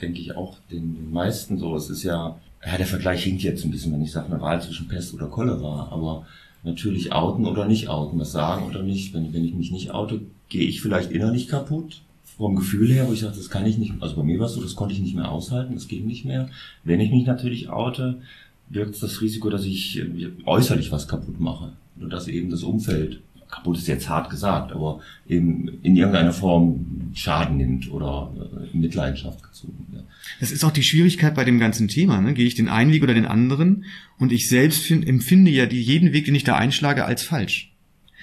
denke 0.00 0.20
ich, 0.20 0.36
auch 0.36 0.58
den, 0.70 0.94
den 0.94 1.12
meisten 1.12 1.58
so. 1.58 1.76
Es 1.76 1.90
ist 1.90 2.04
ja, 2.04 2.38
ja, 2.64 2.76
der 2.76 2.86
Vergleich 2.86 3.24
hinkt 3.24 3.42
jetzt 3.42 3.64
ein 3.64 3.70
bisschen, 3.70 3.92
wenn 3.92 4.02
ich 4.02 4.12
sage, 4.12 4.32
eine 4.32 4.40
Wahl 4.40 4.62
zwischen 4.62 4.86
Pest 4.86 5.12
oder 5.14 5.26
Cholera, 5.26 5.88
aber 5.90 6.26
natürlich 6.64 7.12
outen 7.12 7.46
oder 7.46 7.66
nicht 7.66 7.88
outen, 7.88 8.18
was 8.18 8.32
sagen 8.32 8.66
oder 8.66 8.82
nicht. 8.82 9.14
Wenn, 9.14 9.32
wenn 9.32 9.44
ich 9.44 9.54
mich 9.54 9.70
nicht 9.70 9.92
oute, 9.92 10.22
gehe 10.48 10.66
ich 10.66 10.80
vielleicht 10.80 11.12
innerlich 11.12 11.48
kaputt. 11.48 12.02
Vom 12.36 12.56
Gefühl 12.56 12.90
her, 12.90 13.06
wo 13.06 13.12
ich 13.12 13.20
sage, 13.20 13.36
das 13.36 13.48
kann 13.48 13.64
ich 13.64 13.78
nicht, 13.78 13.94
also 14.00 14.16
bei 14.16 14.24
mir 14.24 14.40
war 14.40 14.46
es 14.46 14.54
so, 14.54 14.62
das 14.62 14.74
konnte 14.74 14.92
ich 14.92 15.00
nicht 15.00 15.14
mehr 15.14 15.30
aushalten, 15.30 15.74
das 15.74 15.86
ging 15.86 16.04
nicht 16.04 16.24
mehr. 16.24 16.48
Wenn 16.82 16.98
ich 16.98 17.12
mich 17.12 17.26
natürlich 17.26 17.68
oute, 17.68 18.20
birgt 18.68 19.00
das 19.00 19.20
Risiko, 19.20 19.50
dass 19.50 19.64
ich 19.64 20.00
äh, 20.00 20.32
äußerlich 20.44 20.90
was 20.90 21.06
kaputt 21.06 21.38
mache. 21.38 21.74
Oder 21.96 22.08
dass 22.08 22.26
eben 22.26 22.50
das 22.50 22.64
Umfeld, 22.64 23.20
kaputt 23.50 23.78
ist 23.78 23.88
jetzt 23.88 24.08
hart 24.08 24.30
gesagt, 24.30 24.72
aber 24.72 25.00
eben 25.28 25.68
in 25.82 25.96
irgendeiner 25.96 26.32
Form 26.32 27.10
Schaden 27.14 27.56
nimmt 27.56 27.90
oder 27.90 28.32
äh, 28.36 28.72
in 28.72 28.80
Mitleidenschaft 28.80 29.42
gezogen 29.42 29.86
wird. 29.90 30.04
Das 30.40 30.50
ist 30.50 30.64
auch 30.64 30.72
die 30.72 30.82
Schwierigkeit 30.82 31.34
bei 31.34 31.44
dem 31.44 31.58
ganzen 31.58 31.88
Thema. 31.88 32.20
Ne? 32.20 32.34
Gehe 32.34 32.46
ich 32.46 32.54
den 32.54 32.68
einen 32.68 32.92
Weg 32.92 33.02
oder 33.02 33.14
den 33.14 33.26
anderen? 33.26 33.84
Und 34.18 34.32
ich 34.32 34.48
selbst 34.48 34.82
find, 34.82 35.06
empfinde 35.06 35.50
ja 35.50 35.66
die, 35.66 35.80
jeden 35.80 36.12
Weg, 36.12 36.24
den 36.24 36.34
ich 36.34 36.44
da 36.44 36.56
einschlage, 36.56 37.04
als 37.04 37.22
falsch. 37.22 37.72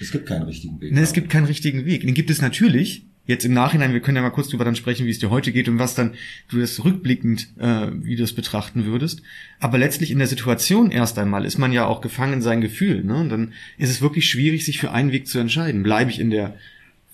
Es 0.00 0.10
gibt 0.10 0.26
keinen 0.26 0.42
richtigen 0.42 0.80
Weg. 0.80 0.92
Ne, 0.92 1.00
es 1.00 1.12
gibt 1.12 1.30
keinen 1.30 1.46
richtigen 1.46 1.84
Weg. 1.84 2.02
Den 2.02 2.14
gibt 2.14 2.30
es 2.30 2.42
natürlich. 2.42 3.04
Jetzt 3.24 3.44
im 3.44 3.52
Nachhinein, 3.52 3.92
wir 3.92 4.00
können 4.00 4.16
ja 4.16 4.22
mal 4.22 4.30
kurz 4.30 4.48
drüber 4.48 4.64
dann 4.64 4.74
sprechen, 4.74 5.06
wie 5.06 5.10
es 5.10 5.20
dir 5.20 5.30
heute 5.30 5.52
geht 5.52 5.68
und 5.68 5.78
was 5.78 5.94
dann 5.94 6.14
du 6.48 6.58
das 6.58 6.84
rückblickend, 6.84 7.48
äh, 7.58 7.88
wie 7.92 8.16
du 8.16 8.24
es 8.24 8.34
betrachten 8.34 8.84
würdest. 8.84 9.22
Aber 9.60 9.78
letztlich 9.78 10.10
in 10.10 10.18
der 10.18 10.26
Situation 10.26 10.90
erst 10.90 11.18
einmal 11.18 11.44
ist 11.44 11.56
man 11.56 11.72
ja 11.72 11.86
auch 11.86 12.00
gefangen 12.00 12.34
in 12.34 12.42
sein 12.42 12.60
Gefühl. 12.60 13.04
Ne? 13.04 13.14
Und 13.14 13.28
dann 13.28 13.52
ist 13.78 13.90
es 13.90 14.02
wirklich 14.02 14.28
schwierig, 14.28 14.64
sich 14.64 14.78
für 14.78 14.90
einen 14.90 15.12
Weg 15.12 15.28
zu 15.28 15.38
entscheiden. 15.38 15.84
Bleibe 15.84 16.10
ich 16.10 16.18
in 16.18 16.30
der 16.30 16.56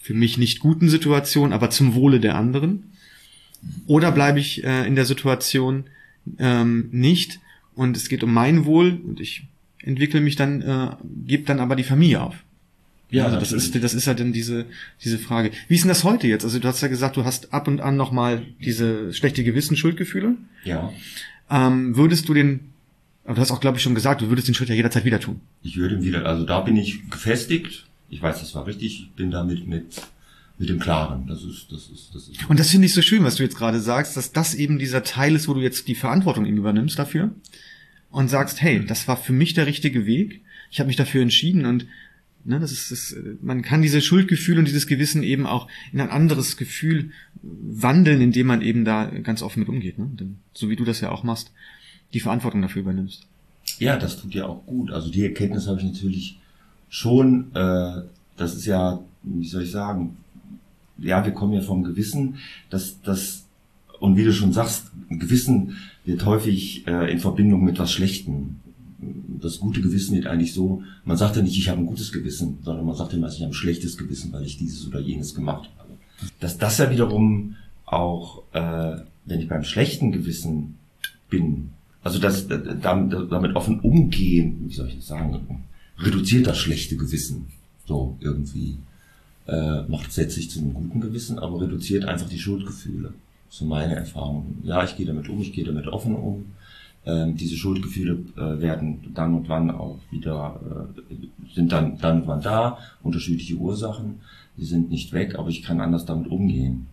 für 0.00 0.14
mich 0.14 0.38
nicht 0.38 0.60
guten 0.60 0.88
Situation, 0.88 1.52
aber 1.52 1.68
zum 1.68 1.94
Wohle 1.94 2.20
der 2.20 2.36
anderen? 2.36 2.84
Oder 3.86 4.10
bleibe 4.10 4.40
ich 4.40 4.64
äh, 4.64 4.86
in 4.86 4.94
der 4.94 5.04
Situation 5.04 5.84
ähm, 6.38 6.88
nicht 6.90 7.40
und 7.74 7.96
es 7.96 8.08
geht 8.08 8.22
um 8.22 8.32
mein 8.32 8.64
Wohl 8.64 8.98
und 9.06 9.20
ich 9.20 9.44
entwickle 9.82 10.22
mich 10.22 10.36
dann, 10.36 10.62
äh, 10.62 10.90
gebe 11.26 11.44
dann 11.44 11.60
aber 11.60 11.76
die 11.76 11.84
Familie 11.84 12.22
auf. 12.22 12.36
Ja, 13.10 13.24
also 13.24 13.38
das 13.38 13.52
ist, 13.52 13.82
das 13.82 13.94
ist 13.94 14.06
ja 14.06 14.14
dann 14.14 14.32
diese, 14.32 14.66
diese 15.02 15.18
Frage. 15.18 15.50
Wie 15.66 15.74
ist 15.74 15.82
denn 15.82 15.88
das 15.88 16.04
heute 16.04 16.26
jetzt? 16.26 16.44
Also 16.44 16.58
du 16.58 16.68
hast 16.68 16.82
ja 16.82 16.88
gesagt, 16.88 17.16
du 17.16 17.24
hast 17.24 17.54
ab 17.54 17.66
und 17.66 17.80
an 17.80 17.96
nochmal 17.96 18.42
diese 18.62 19.14
schlechte 19.14 19.44
Gewissen, 19.44 19.76
Schuldgefühle. 19.76 20.34
Ja. 20.64 20.92
Ähm, 21.50 21.96
würdest 21.96 22.28
du 22.28 22.34
den, 22.34 22.60
aber 23.24 23.36
du 23.36 23.40
hast 23.40 23.50
auch, 23.50 23.60
glaube 23.60 23.78
ich, 23.78 23.82
schon 23.82 23.94
gesagt, 23.94 24.20
du 24.20 24.28
würdest 24.28 24.48
den 24.48 24.54
Schritt 24.54 24.68
ja 24.68 24.74
jederzeit 24.74 25.06
wieder 25.06 25.20
tun. 25.20 25.40
Ich 25.62 25.78
würde 25.78 25.94
ihn 25.94 26.02
wieder, 26.02 26.26
also 26.26 26.44
da 26.44 26.60
bin 26.60 26.76
ich 26.76 27.08
gefestigt. 27.10 27.86
Ich 28.10 28.20
weiß, 28.20 28.40
das 28.40 28.54
war 28.54 28.66
richtig. 28.66 29.00
Ich 29.00 29.10
bin 29.12 29.30
damit 29.30 29.66
mit, 29.66 30.02
mit 30.58 30.68
dem 30.68 30.78
Klaren. 30.78 31.26
Das 31.26 31.42
ist, 31.42 31.72
das 31.72 31.88
ist, 31.88 32.14
das 32.14 32.28
ist. 32.28 32.48
Und 32.50 32.60
das 32.60 32.70
finde 32.70 32.86
ich 32.86 32.94
so 32.94 33.00
schön, 33.00 33.24
was 33.24 33.36
du 33.36 33.42
jetzt 33.42 33.56
gerade 33.56 33.80
sagst, 33.80 34.18
dass 34.18 34.32
das 34.32 34.54
eben 34.54 34.78
dieser 34.78 35.02
Teil 35.02 35.34
ist, 35.34 35.48
wo 35.48 35.54
du 35.54 35.60
jetzt 35.60 35.88
die 35.88 35.94
Verantwortung 35.94 36.44
eben 36.44 36.58
übernimmst 36.58 36.98
dafür 36.98 37.30
und 38.10 38.28
sagst, 38.28 38.60
hey, 38.60 38.84
das 38.84 39.08
war 39.08 39.16
für 39.16 39.32
mich 39.32 39.54
der 39.54 39.66
richtige 39.66 40.04
Weg. 40.04 40.42
Ich 40.70 40.80
habe 40.80 40.88
mich 40.88 40.96
dafür 40.96 41.22
entschieden 41.22 41.64
und 41.64 41.86
Ne, 42.44 42.60
das 42.60 42.72
ist, 42.72 42.90
das, 42.90 43.16
man 43.42 43.62
kann 43.62 43.82
diese 43.82 44.00
Schuldgefühl 44.00 44.58
und 44.58 44.66
dieses 44.66 44.86
Gewissen 44.86 45.22
eben 45.22 45.46
auch 45.46 45.68
in 45.92 46.00
ein 46.00 46.10
anderes 46.10 46.56
Gefühl 46.56 47.10
wandeln, 47.42 48.20
indem 48.20 48.46
man 48.46 48.62
eben 48.62 48.84
da 48.84 49.06
ganz 49.06 49.42
offen 49.42 49.60
mit 49.60 49.68
umgeht. 49.68 49.98
Ne? 49.98 50.08
Denn, 50.18 50.38
so 50.54 50.70
wie 50.70 50.76
du 50.76 50.84
das 50.84 51.00
ja 51.00 51.10
auch 51.10 51.24
machst, 51.24 51.52
die 52.14 52.20
Verantwortung 52.20 52.62
dafür 52.62 52.82
übernimmst. 52.82 53.26
Ja, 53.78 53.96
das 53.96 54.20
tut 54.20 54.34
ja 54.34 54.46
auch 54.46 54.64
gut. 54.64 54.90
Also 54.90 55.10
die 55.10 55.24
Erkenntnis 55.24 55.66
habe 55.66 55.80
ich 55.80 55.86
natürlich 55.86 56.38
schon. 56.88 57.54
Äh, 57.54 58.02
das 58.36 58.54
ist 58.54 58.66
ja, 58.66 59.00
wie 59.24 59.46
soll 59.46 59.64
ich 59.64 59.70
sagen, 59.70 60.16
ja, 60.96 61.24
wir 61.24 61.32
kommen 61.32 61.52
ja 61.52 61.60
vom 61.60 61.84
Gewissen, 61.84 62.36
dass 62.70 63.00
das 63.02 63.44
und 64.00 64.16
wie 64.16 64.24
du 64.24 64.32
schon 64.32 64.52
sagst, 64.52 64.92
Gewissen 65.10 65.76
wird 66.04 66.24
häufig 66.24 66.86
äh, 66.86 67.10
in 67.10 67.18
Verbindung 67.18 67.64
mit 67.64 67.78
was 67.78 67.92
Schlechtem 67.92 68.56
das 69.40 69.58
gute 69.58 69.80
Gewissen 69.80 70.16
wird 70.16 70.26
eigentlich 70.26 70.54
so, 70.54 70.82
man 71.04 71.16
sagt 71.16 71.36
ja 71.36 71.42
nicht, 71.42 71.56
ich 71.56 71.68
habe 71.68 71.80
ein 71.80 71.86
gutes 71.86 72.12
Gewissen, 72.12 72.58
sondern 72.62 72.86
man 72.86 72.96
sagt 72.96 73.12
immer, 73.12 73.28
ich 73.28 73.40
habe 73.40 73.50
ein 73.50 73.54
schlechtes 73.54 73.96
Gewissen, 73.96 74.32
weil 74.32 74.44
ich 74.44 74.58
dieses 74.58 74.86
oder 74.86 75.00
jenes 75.00 75.34
gemacht 75.34 75.70
habe. 75.78 75.90
Dass 76.40 76.58
das 76.58 76.78
ja 76.78 76.90
wiederum 76.90 77.56
auch, 77.84 78.42
äh, 78.52 78.96
wenn 79.24 79.40
ich 79.40 79.48
beim 79.48 79.64
schlechten 79.64 80.12
Gewissen 80.12 80.78
bin, 81.30 81.70
also 82.02 82.18
das, 82.18 82.46
damit, 82.48 83.32
damit 83.32 83.56
offen 83.56 83.80
umgehen, 83.80 84.64
wie 84.66 84.74
soll 84.74 84.88
ich 84.88 84.96
das 84.96 85.08
sagen, 85.08 85.64
reduziert 85.98 86.46
das 86.46 86.58
schlechte 86.58 86.96
Gewissen 86.96 87.46
so 87.86 88.16
irgendwie. 88.20 88.78
Äh, 89.46 89.82
macht 89.88 90.12
setze 90.12 90.40
ich 90.40 90.50
zu 90.50 90.60
einem 90.60 90.74
guten 90.74 91.00
Gewissen, 91.00 91.38
aber 91.38 91.62
reduziert 91.62 92.04
einfach 92.04 92.28
die 92.28 92.38
Schuldgefühle. 92.38 93.14
So 93.48 93.64
meine 93.64 93.96
Erfahrung. 93.96 94.58
Ja, 94.62 94.84
ich 94.84 94.96
gehe 94.96 95.06
damit 95.06 95.28
um, 95.30 95.40
ich 95.40 95.54
gehe 95.54 95.64
damit 95.64 95.86
offen 95.88 96.14
um 96.14 96.44
diese 97.06 97.56
Schuldgefühle 97.56 98.18
äh, 98.36 98.60
werden 98.60 99.12
dann 99.14 99.34
und 99.34 99.48
wann 99.48 99.70
auch 99.70 99.98
wieder, 100.10 100.60
äh, 101.10 101.54
sind 101.54 101.72
dann, 101.72 101.98
dann 101.98 102.22
und 102.22 102.28
wann 102.28 102.42
da, 102.42 102.78
unterschiedliche 103.02 103.54
Ursachen, 103.54 104.20
die 104.58 104.66
sind 104.66 104.90
nicht 104.90 105.12
weg, 105.12 105.36
aber 105.36 105.48
ich 105.48 105.62
kann 105.62 105.80
anders 105.80 106.04
damit 106.04 106.28
umgehen. 106.30 106.86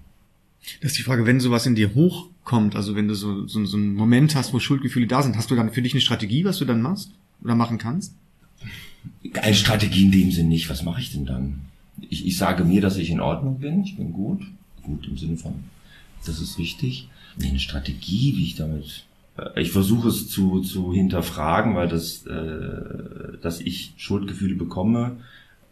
Das 0.82 0.92
ist 0.92 0.98
die 0.98 1.04
Frage, 1.04 1.26
wenn 1.26 1.40
sowas 1.40 1.66
in 1.66 1.76
dir 1.76 1.94
hochkommt, 1.94 2.76
also 2.76 2.96
wenn 2.96 3.08
du 3.08 3.14
so, 3.14 3.46
so, 3.48 3.66
so 3.66 3.78
einen 3.78 3.96
Moment 3.96 4.36
hast, 4.36 4.54
wo 4.54 4.60
Schuldgefühle 4.60 5.08
da 5.08 5.22
sind, 5.22 5.36
hast 5.36 5.52
du 5.52 5.56
dann 5.56 5.72
für 5.72 5.82
dich 5.82 5.94
eine 5.94 6.02
Strategie, 6.02 6.46
was 6.46 6.58
du 6.58 6.66
dann 6.66 6.82
machst 6.82 7.12
oder 7.44 7.56
machen 7.56 7.78
kannst? 7.78 8.16
Eine 9.34 9.56
Strategie 9.56 10.06
in 10.06 10.12
dem 10.12 10.32
Sinn 10.32 10.48
nicht. 10.48 10.70
Was 10.70 10.84
mache 10.84 11.02
ich 11.02 11.12
denn 11.12 11.26
dann? 11.26 11.62
Ich, 12.10 12.26
ich 12.26 12.38
sage 12.38 12.64
mir, 12.64 12.82
dass 12.82 12.98
ich 12.98 13.10
in 13.10 13.20
Ordnung 13.20 13.60
bin, 13.60 13.84
ich 13.84 13.96
bin 13.96 14.14
gut. 14.14 14.42
Gut 14.84 15.08
im 15.08 15.18
Sinne 15.18 15.38
von, 15.38 15.54
das 16.26 16.40
ist 16.40 16.58
wichtig. 16.58 17.10
Nee, 17.38 17.50
eine 17.50 17.60
Strategie, 17.60 18.36
wie 18.38 18.46
ich 18.46 18.56
damit 18.56 18.86
äh, 18.86 19.15
ich 19.56 19.72
versuche 19.72 20.10
es 20.10 20.30
zu, 20.30 20.62
zu 20.62 20.94
hinterfragen, 20.94 21.76
weil 21.76 21.88
das, 21.88 22.26
äh, 22.26 23.38
dass 23.42 23.60
ich 23.60 23.94
Schuldgefühle 23.98 24.56
bekomme, 24.56 25.18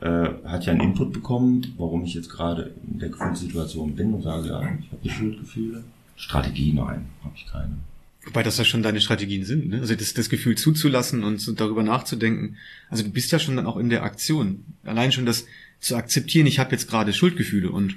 äh, 0.01 0.29
hat 0.43 0.65
ja 0.65 0.74
einen 0.74 0.82
Input 0.82 1.13
bekommen, 1.13 1.74
warum 1.77 2.03
ich 2.03 2.13
jetzt 2.13 2.29
gerade 2.29 2.74
in 2.91 3.00
der 3.00 3.10
Gefühlssituation 3.10 3.96
bin 3.96 4.13
und 4.13 4.22
sage, 4.22 4.50
ja, 4.50 4.62
ich 4.62 4.91
habe 4.91 5.10
Schuldgefühle. 5.10 5.84
Strategie, 6.15 6.74
nein, 6.74 7.05
habe 7.24 7.34
ich 7.36 7.46
keine. 7.48 7.77
Wobei 8.25 8.43
das 8.43 8.58
ja 8.58 8.63
schon 8.63 8.84
deine 8.84 9.01
Strategien 9.01 9.43
sind, 9.43 9.67
ne? 9.67 9.79
Also 9.79 9.96
das, 9.96 10.13
das 10.13 10.29
Gefühl 10.29 10.55
zuzulassen 10.55 11.24
und 11.24 11.41
so 11.41 11.51
darüber 11.51 11.84
nachzudenken. 11.84 12.58
Also 12.89 13.03
du 13.03 13.10
bist 13.10 13.32
ja 13.32 13.39
schon 13.39 13.58
dann 13.58 13.65
auch 13.65 13.77
in 13.77 13.89
der 13.89 14.03
Aktion. 14.03 14.63
Allein 14.84 15.12
schon 15.12 15.25
das 15.25 15.46
zu 15.79 15.98
akzeptieren, 15.98 16.48
ich 16.48 16.60
habe 16.60 16.72
jetzt 16.72 16.89
gerade 16.89 17.12
Schuldgefühle 17.12 17.70
und 17.70 17.96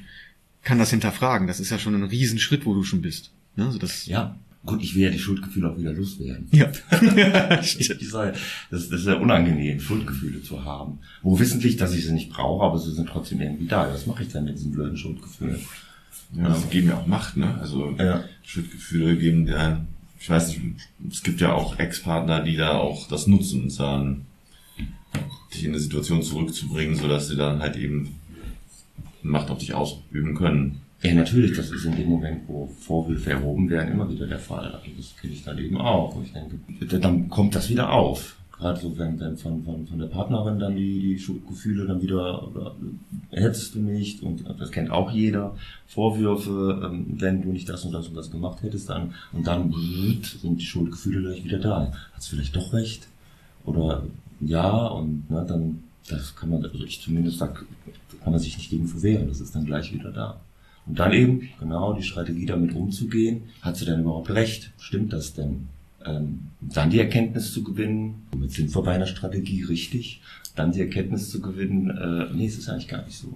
kann 0.63 0.79
das 0.79 0.91
hinterfragen, 0.91 1.47
das 1.47 1.61
ist 1.61 1.71
ja 1.71 1.79
schon 1.79 1.95
ein 1.95 2.03
Riesenschritt, 2.03 2.67
wo 2.67 2.75
du 2.75 2.83
schon 2.83 3.03
bist. 3.03 3.31
Ne? 3.55 3.67
Also 3.67 3.79
das 3.79 4.07
ja, 4.07 4.37
Gut, 4.67 4.83
ich 4.83 4.97
will 4.97 5.05
ja 5.05 5.11
die 5.11 5.19
Schuldgefühle 5.19 5.71
auch 5.71 5.79
wieder 5.79 5.93
loswerden. 5.93 6.49
Ja. 6.51 6.67
das, 6.91 7.79
das 8.71 8.91
ist 8.91 9.07
ja 9.07 9.15
unangenehm, 9.15 9.79
Schuldgefühle 9.81 10.43
zu 10.43 10.65
haben. 10.65 10.99
Wo 11.23 11.39
wissentlich, 11.39 11.77
dass 11.77 11.95
ich 11.95 12.05
sie 12.05 12.13
nicht 12.13 12.31
brauche, 12.31 12.65
aber 12.65 12.79
sie 12.79 12.93
sind 12.93 13.09
trotzdem 13.09 13.41
irgendwie 13.41 13.67
da. 13.67 13.89
Was 13.93 14.07
mache 14.07 14.25
ich 14.25 14.29
denn 14.31 14.45
mit 14.45 14.57
diesen 14.57 14.73
blöden 14.73 14.97
Schuldgefühlen? 14.97 15.61
Ja, 16.35 16.53
sie 16.55 16.67
geben 16.69 16.89
ja 16.89 16.99
auch 16.99 17.07
Macht, 17.07 17.37
ne? 17.37 17.57
Also 17.61 17.95
ja. 17.99 18.25
Schuldgefühle 18.43 19.17
geben 19.17 19.47
dir 19.47 19.59
ein, 19.59 19.87
ich 20.19 20.29
weiß 20.29 20.49
nicht, 20.49 20.61
es 21.09 21.23
gibt 21.23 21.41
ja 21.41 21.53
auch 21.53 21.79
Ex-Partner, 21.79 22.43
die 22.43 22.57
da 22.57 22.73
auch 22.79 23.07
das 23.07 23.29
nutzen 23.29 23.63
und 23.63 23.71
sagen, 23.71 24.27
dich 25.55 25.65
in 25.65 25.71
eine 25.71 25.81
Situation 25.81 26.23
zurückzubringen, 26.23 26.97
sodass 26.97 27.29
sie 27.29 27.37
dann 27.37 27.61
halt 27.61 27.77
eben 27.77 28.17
Macht 29.23 29.51
auf 29.51 29.59
dich 29.59 29.75
ausüben 29.75 30.35
können. 30.35 30.81
Ja, 31.03 31.15
natürlich, 31.15 31.57
das 31.57 31.71
ist 31.71 31.85
in 31.85 31.97
dem 31.97 32.09
Moment, 32.09 32.43
wo 32.49 32.67
Vorwürfe 32.67 33.31
erhoben 33.31 33.69
werden, 33.69 33.93
immer 33.93 34.11
wieder 34.11 34.27
der 34.27 34.39
Fall. 34.39 34.73
Also 34.73 34.87
das 34.97 35.15
kenne 35.21 35.35
ich 35.35 35.45
dann 35.45 35.59
eben 35.59 35.79
auch. 35.79 36.21
Ich 36.23 36.33
denke, 36.33 36.99
dann 36.99 37.29
kommt 37.29 37.55
das 37.55 37.69
wieder 37.69 37.93
auf. 37.93 38.37
Gerade 38.59 38.81
so, 38.81 38.97
wenn, 38.97 39.21
wenn 39.21 39.37
von, 39.37 39.63
von, 39.65 39.87
von 39.87 39.99
der 39.99 40.07
Partnerin 40.07 40.59
dann 40.59 40.75
die, 40.75 41.01
die 41.01 41.19
Schuldgefühle 41.19 41.87
dann 41.87 42.01
wieder, 42.01 42.49
oder 42.49 42.75
hättest 43.31 43.75
du 43.75 43.81
nicht, 43.81 44.23
und 44.23 44.45
das 44.59 44.71
kennt 44.71 44.91
auch 44.91 45.11
jeder, 45.11 45.55
Vorwürfe, 45.87 46.81
ähm, 46.83 47.07
wenn 47.21 47.43
du 47.43 47.53
nicht 47.53 47.69
das 47.69 47.85
und 47.85 47.93
das 47.93 48.09
und 48.09 48.15
das 48.15 48.31
gemacht 48.31 48.63
hättest, 48.63 48.89
dann, 48.89 49.13
und 49.35 49.47
dann 49.47 49.71
sind 49.73 50.59
die 50.59 50.65
Schuldgefühle 50.65 51.21
gleich 51.21 51.45
wieder 51.45 51.59
da. 51.59 51.93
Hast 52.15 52.29
vielleicht 52.29 52.57
doch 52.57 52.73
recht? 52.73 53.07
Oder 53.67 54.05
ja, 54.41 54.87
und 54.87 55.25
na, 55.29 55.45
dann, 55.45 55.83
das 56.09 56.35
kann 56.35 56.49
man, 56.49 56.65
also 56.65 56.83
ich 56.83 57.03
zumindest, 57.03 57.39
da 57.43 57.49
kann 57.49 58.33
man 58.33 58.39
sich 58.39 58.57
nicht 58.57 58.71
gegen 58.71 58.89
verwehren, 58.89 59.29
das 59.29 59.41
ist 59.41 59.55
dann 59.55 59.67
gleich 59.67 59.93
wieder 59.93 60.11
da. 60.13 60.41
Und 60.87 60.99
dann 60.99 61.13
eben, 61.13 61.49
genau, 61.59 61.95
die 61.95 62.03
Strategie 62.03 62.47
damit 62.47 62.75
umzugehen. 62.75 63.43
Hat 63.61 63.77
sie 63.77 63.85
denn 63.85 64.01
überhaupt 64.01 64.31
recht? 64.31 64.73
Stimmt 64.79 65.13
das 65.13 65.35
denn? 65.35 65.69
Ähm, 66.05 66.49
dann 66.61 66.91
die 66.91 67.01
Erkenntnis 67.01 67.53
zu 67.53 67.65
gewinnen, 67.65 68.27
damit 68.31 68.53
sind 68.53 68.75
wir 68.75 68.83
bei 68.83 68.93
einer 68.93 69.07
Strategie 69.07 69.65
richtig. 69.65 70.21
Dann 70.55 70.73
die 70.73 70.81
Erkenntnis 70.81 71.31
zu 71.31 71.41
gewinnen, 71.41 71.91
äh, 71.91 72.33
nee, 72.35 72.47
es 72.47 72.57
ist 72.57 72.69
eigentlich 72.69 72.89
gar 72.89 73.05
nicht 73.05 73.19
so. 73.19 73.35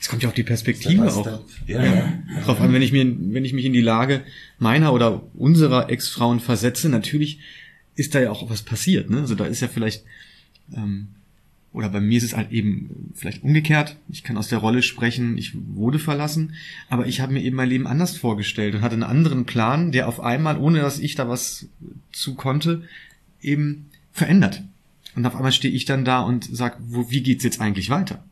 Es 0.00 0.08
kommt 0.08 0.22
ja 0.22 0.28
auf 0.28 0.34
die 0.34 0.44
Perspektive 0.44 1.12
auch 1.12 1.40
Ja, 1.66 1.84
ja. 1.84 2.12
drauf 2.44 2.60
an, 2.60 2.72
wenn 2.72 2.82
ich 2.82 2.92
mir, 2.92 3.04
wenn 3.04 3.44
ich 3.44 3.52
mich 3.52 3.64
in 3.64 3.72
die 3.72 3.80
Lage 3.80 4.22
meiner 4.58 4.92
oder 4.92 5.22
unserer 5.34 5.90
Ex-Frauen 5.90 6.40
versetze, 6.40 6.88
natürlich 6.88 7.40
ist 7.96 8.14
da 8.14 8.20
ja 8.20 8.30
auch 8.30 8.48
was 8.48 8.62
passiert, 8.62 9.10
ne? 9.10 9.20
Also 9.20 9.34
da 9.34 9.44
ist 9.46 9.60
ja 9.60 9.66
vielleicht, 9.66 10.04
ähm, 10.72 11.08
oder 11.78 11.90
bei 11.90 12.00
mir 12.00 12.18
ist 12.18 12.24
es 12.24 12.36
halt 12.36 12.50
eben 12.50 13.12
vielleicht 13.14 13.44
umgekehrt. 13.44 13.98
Ich 14.08 14.24
kann 14.24 14.36
aus 14.36 14.48
der 14.48 14.58
Rolle 14.58 14.82
sprechen, 14.82 15.38
ich 15.38 15.52
wurde 15.54 16.00
verlassen, 16.00 16.54
aber 16.88 17.06
ich 17.06 17.20
habe 17.20 17.32
mir 17.32 17.40
eben 17.40 17.54
mein 17.54 17.68
Leben 17.68 17.86
anders 17.86 18.16
vorgestellt 18.16 18.74
und 18.74 18.80
hatte 18.80 18.94
einen 18.94 19.04
anderen 19.04 19.44
Plan, 19.44 19.92
der 19.92 20.08
auf 20.08 20.18
einmal, 20.18 20.58
ohne 20.58 20.80
dass 20.80 20.98
ich 20.98 21.14
da 21.14 21.28
was 21.28 21.68
zu 22.10 22.34
konnte, 22.34 22.82
eben 23.40 23.86
verändert. 24.10 24.64
Und 25.14 25.24
auf 25.24 25.36
einmal 25.36 25.52
stehe 25.52 25.72
ich 25.72 25.84
dann 25.84 26.04
da 26.04 26.22
und 26.22 26.48
sag, 26.50 26.78
wo, 26.80 27.12
wie 27.12 27.22
geht's 27.22 27.44
jetzt 27.44 27.60
eigentlich 27.60 27.90
weiter? 27.90 28.24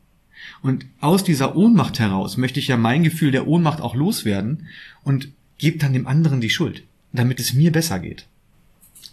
Und 0.61 0.85
aus 0.99 1.23
dieser 1.23 1.55
Ohnmacht 1.55 2.01
heraus 2.01 2.39
möchte 2.39 2.59
ich 2.59 2.67
ja 2.67 2.77
mein 2.77 3.05
Gefühl 3.05 3.31
der 3.31 3.47
Ohnmacht 3.47 3.81
auch 3.81 3.95
loswerden 3.95 4.67
und 5.05 5.29
gebe 5.59 5.79
dann 5.79 5.93
dem 5.93 6.09
anderen 6.09 6.41
die 6.41 6.51
Schuld, 6.51 6.83
damit 7.13 7.39
es 7.39 7.55
mir 7.55 7.71
besser 7.71 8.01
geht. 8.01 8.27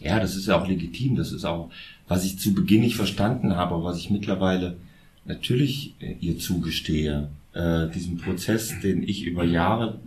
Ja, 0.01 0.19
das 0.19 0.35
ist 0.35 0.47
ja 0.47 0.61
auch 0.61 0.67
legitim. 0.67 1.15
Das 1.15 1.31
ist 1.31 1.45
auch, 1.45 1.69
was 2.07 2.25
ich 2.25 2.39
zu 2.39 2.53
Beginn 2.53 2.81
nicht 2.81 2.95
verstanden 2.95 3.55
habe, 3.55 3.83
was 3.83 3.97
ich 3.97 4.09
mittlerweile 4.09 4.77
natürlich 5.25 5.95
äh, 5.99 6.15
ihr 6.19 6.39
zugestehe. 6.39 7.29
Äh, 7.53 7.89
diesen 7.89 8.17
Prozess, 8.17 8.79
den 8.81 9.03
ich 9.03 9.25
über 9.25 9.43
Jahre, 9.43 9.99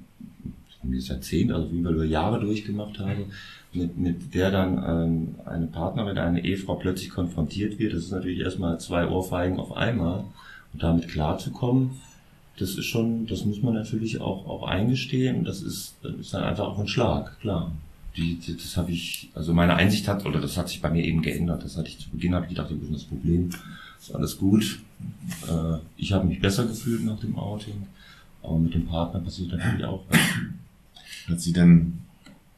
mir 0.82 0.98
ist 0.98 1.08
Jahrzehnt, 1.08 1.52
also 1.52 1.68
über 1.68 2.04
Jahre 2.04 2.40
durchgemacht 2.40 2.98
habe, 2.98 3.26
mit, 3.72 3.96
mit 3.98 4.34
der 4.34 4.50
dann 4.50 4.82
ähm, 4.86 5.34
eine 5.44 5.66
Partnerin, 5.66 6.18
eine 6.18 6.44
Ehefrau 6.44 6.76
plötzlich 6.76 7.10
konfrontiert 7.10 7.78
wird. 7.78 7.92
Das 7.92 8.04
ist 8.04 8.12
natürlich 8.12 8.40
erstmal 8.40 8.78
zwei 8.80 9.06
Ohrfeigen 9.08 9.58
auf 9.58 9.76
einmal. 9.76 10.24
Und 10.72 10.82
damit 10.82 11.08
klarzukommen, 11.08 11.90
das 12.58 12.76
ist 12.76 12.86
schon, 12.86 13.26
das 13.26 13.44
muss 13.44 13.62
man 13.62 13.74
natürlich 13.74 14.20
auch, 14.20 14.46
auch 14.46 14.66
eingestehen. 14.66 15.44
Das 15.44 15.62
ist, 15.62 15.96
das 16.02 16.14
ist 16.14 16.34
dann 16.34 16.44
einfach 16.44 16.66
auch 16.66 16.78
ein 16.78 16.88
Schlag, 16.88 17.38
klar. 17.40 17.72
Die, 18.16 18.38
das 18.46 18.76
habe 18.76 18.92
ich, 18.92 19.30
also 19.34 19.52
meine 19.52 19.76
Einsicht 19.76 20.08
hat, 20.08 20.24
oder 20.24 20.40
das 20.40 20.56
hat 20.56 20.68
sich 20.68 20.80
bei 20.80 20.90
mir 20.90 21.04
eben 21.04 21.20
geändert. 21.22 21.64
Das 21.64 21.76
hatte 21.76 21.88
ich 21.88 21.98
zu 21.98 22.10
Beginn, 22.10 22.34
habe 22.34 22.46
ich 22.46 22.50
gedacht, 22.50 22.70
das 22.70 22.78
ist 22.78 22.92
das 22.94 23.04
Problem, 23.04 23.50
ist 24.00 24.14
alles 24.14 24.38
gut. 24.38 24.80
Äh, 25.48 25.78
ich 25.96 26.12
habe 26.12 26.26
mich 26.26 26.40
besser 26.40 26.64
gefühlt 26.66 27.04
nach 27.04 27.18
dem 27.20 27.36
Outing. 27.36 27.86
Aber 28.42 28.58
mit 28.58 28.74
dem 28.74 28.86
Partner 28.86 29.20
passiert 29.20 29.50
natürlich 29.50 29.84
auch 29.84 30.04
was. 30.08 30.18
Hat 31.28 31.40
sie 31.40 31.52
denn, 31.52 31.98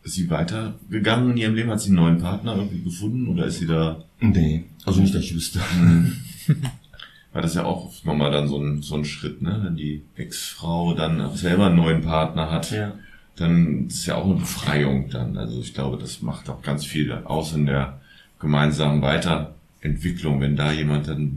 ist 0.03 0.15
sie 0.15 0.29
weitergegangen 0.31 1.31
in 1.33 1.37
ihrem 1.39 1.55
Leben? 1.55 1.71
Hat 1.71 1.81
sie 1.81 1.89
einen 1.89 1.97
neuen 1.97 2.19
Partner 2.19 2.55
irgendwie 2.57 2.83
gefunden 2.83 3.27
oder 3.29 3.47
ist 3.47 3.59
sie 3.59 3.67
da, 3.67 4.05
Nee, 4.21 4.65
also 4.85 5.01
nicht, 5.01 5.15
dass 5.15 5.23
ich 5.25 5.35
wüsste. 5.35 5.61
war 7.33 7.43
das 7.43 7.55
ja 7.55 7.65
auch 7.65 7.93
nochmal 8.05 8.31
dann 8.33 8.49
so 8.49 8.59
ein, 8.59 8.83
so 8.83 8.97
ein 8.97 9.05
Schritt, 9.05 9.43
ne? 9.43 9.61
Wenn 9.63 9.77
die 9.77 10.03
Ex-Frau 10.17 10.95
dann 10.95 11.21
auch 11.21 11.37
selber 11.37 11.67
einen 11.67 11.77
neuen 11.77 12.03
Partner 12.03 12.51
hat, 12.51 12.71
Ja. 12.71 12.95
Dann 13.39 13.87
ist 13.87 14.07
ja 14.07 14.17
auch 14.17 14.25
eine 14.25 14.35
Befreiung 14.35 15.11
dann. 15.11 15.37
Also 15.37 15.61
ich 15.61 15.75
glaube, 15.75 15.97
das 15.99 16.23
macht 16.23 16.49
auch 16.51 16.63
ganz 16.63 16.85
viel 16.85 17.13
aus 17.13 17.53
in 17.53 17.67
der 17.67 18.01
gemeinsamen 18.41 19.03
Weiterentwicklung, 19.03 20.41
wenn 20.41 20.57
da 20.57 20.73
jemand 20.73 21.09
dann 21.09 21.17
eine 21.17 21.31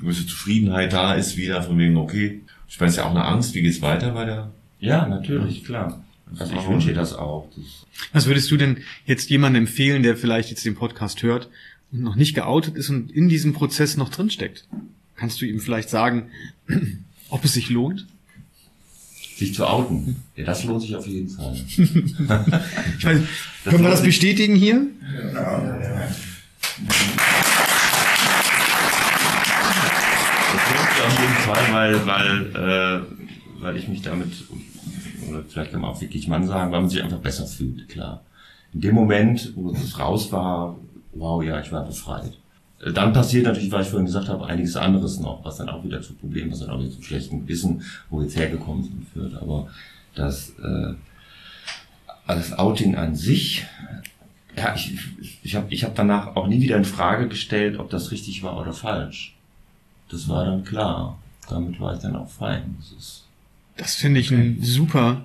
gewisse 0.00 0.26
Zufriedenheit 0.26 0.92
da 0.92 1.14
ist, 1.14 1.36
wieder 1.36 1.62
von 1.62 1.78
wegen, 1.78 1.96
okay, 1.96 2.40
ich 2.68 2.78
meine, 2.78 2.88
es 2.88 2.94
ist 2.94 2.98
ja 2.98 3.06
auch 3.06 3.10
eine 3.10 3.24
Angst, 3.24 3.54
wie 3.54 3.62
geht's 3.62 3.82
weiter 3.82 4.12
bei 4.12 4.24
der 4.24 4.50
Ja, 4.80 5.06
natürlich, 5.06 5.64
klar. 5.64 6.04
Also 6.38 6.54
ich 6.54 6.68
wünsche 6.68 6.88
ihr 6.90 6.94
das 6.94 7.14
auch. 7.14 7.48
Das, 7.56 7.86
Was 8.12 8.26
würdest 8.26 8.50
du 8.50 8.56
denn 8.56 8.78
jetzt 9.06 9.30
jemandem 9.30 9.62
empfehlen, 9.62 10.02
der 10.02 10.16
vielleicht 10.16 10.50
jetzt 10.50 10.64
den 10.64 10.74
Podcast 10.74 11.22
hört 11.22 11.48
und 11.90 12.02
noch 12.02 12.16
nicht 12.16 12.34
geoutet 12.34 12.76
ist 12.76 12.90
und 12.90 13.10
in 13.10 13.28
diesem 13.28 13.54
Prozess 13.54 13.96
noch 13.96 14.10
drinsteckt? 14.10 14.68
Kannst 15.16 15.40
du 15.40 15.46
ihm 15.46 15.60
vielleicht 15.60 15.88
sagen, 15.88 16.28
ob 17.30 17.44
es 17.44 17.54
sich 17.54 17.70
lohnt? 17.70 18.06
Sich 19.38 19.54
zu 19.54 19.66
outen. 19.66 20.16
Ja, 20.36 20.44
das 20.44 20.64
lohnt 20.64 20.82
sich 20.82 20.96
auf 20.96 21.06
jeden 21.06 21.28
Fall. 21.28 21.54
Ich 22.98 23.04
weiß, 23.04 23.20
können 23.64 23.84
wir 23.84 23.90
das 23.90 24.02
bestätigen 24.02 24.56
hier? 24.56 24.86
Das 25.22 25.34
lohnt 30.74 30.90
sich 30.90 31.02
auf 31.04 31.20
jeden 31.20 31.34
Fall, 31.34 31.72
weil, 31.72 32.06
weil, 32.06 32.56
äh, 32.56 33.62
weil 33.62 33.76
ich 33.76 33.86
mich 33.88 34.02
damit, 34.02 34.32
oder 35.28 35.44
vielleicht 35.48 35.70
kann 35.70 35.82
man 35.82 35.90
auch 35.90 36.00
wirklich 36.00 36.26
Mann 36.26 36.46
sagen, 36.46 36.72
weil 36.72 36.80
man 36.80 36.90
sich 36.90 37.02
einfach 37.02 37.18
besser 37.18 37.46
fühlt, 37.46 37.88
klar. 37.88 38.24
In 38.74 38.80
dem 38.80 38.94
Moment, 38.96 39.52
wo 39.54 39.70
es 39.70 39.98
raus 39.98 40.32
war, 40.32 40.78
wow, 41.12 41.42
ja, 41.44 41.60
ich 41.60 41.70
war 41.70 41.84
befreit. 41.86 42.38
Dann 42.80 43.12
passiert 43.12 43.44
natürlich, 43.44 43.72
weil 43.72 43.82
ich 43.82 43.88
vorhin 43.88 44.06
gesagt 44.06 44.28
habe, 44.28 44.46
einiges 44.46 44.76
anderes 44.76 45.18
noch, 45.18 45.44
was 45.44 45.56
dann 45.56 45.68
auch 45.68 45.82
wieder 45.84 46.00
zu 46.00 46.14
Problemen, 46.14 46.52
was 46.52 46.60
dann 46.60 46.70
auch 46.70 46.78
wieder 46.78 46.92
zu 46.92 47.02
schlechten 47.02 47.46
Wissen, 47.48 47.82
wo 48.08 48.18
wir 48.18 48.24
jetzt 48.24 48.36
hergekommen 48.36 48.84
sind, 48.84 49.06
führt. 49.12 49.34
Aber 49.34 49.68
das, 50.14 50.50
äh, 50.62 50.94
das 52.26 52.52
Outing 52.56 52.94
an 52.94 53.16
sich, 53.16 53.66
ja, 54.56 54.74
ich, 54.76 54.92
ich 55.42 55.56
habe 55.56 55.66
ich 55.70 55.82
hab 55.84 55.96
danach 55.96 56.36
auch 56.36 56.46
nie 56.46 56.60
wieder 56.60 56.76
in 56.76 56.84
Frage 56.84 57.28
gestellt, 57.28 57.78
ob 57.78 57.90
das 57.90 58.12
richtig 58.12 58.42
war 58.44 58.60
oder 58.60 58.72
falsch. 58.72 59.34
Das 60.08 60.28
war 60.28 60.44
dann 60.44 60.64
klar. 60.64 61.18
Damit 61.48 61.80
war 61.80 61.94
ich 61.94 62.00
dann 62.00 62.14
auch 62.14 62.28
fein. 62.28 62.76
Das 62.78 62.92
ist 62.92 63.24
Das 63.76 63.94
finde 63.96 64.20
ich 64.20 64.30
ein 64.30 64.62
super. 64.62 65.24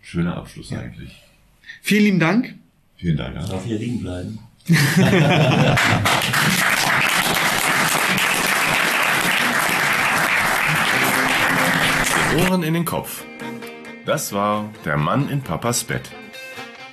schöner 0.00 0.36
Abschluss 0.36 0.72
eigentlich. 0.72 1.22
Vielen 1.80 2.04
lieben 2.04 2.20
Dank. 2.20 2.54
Vielen 2.96 3.16
Dank. 3.16 3.34
Ja. 3.34 3.46
darf 3.46 3.64
hier 3.64 3.78
liegen 3.78 4.00
bleiben. 4.00 4.38
Ohren 12.38 12.62
in 12.62 12.74
den 12.74 12.84
Kopf. 12.84 13.24
Das 14.06 14.32
war 14.32 14.70
der 14.84 14.96
Mann 14.96 15.28
in 15.28 15.40
Papas 15.42 15.82
Bett. 15.82 16.10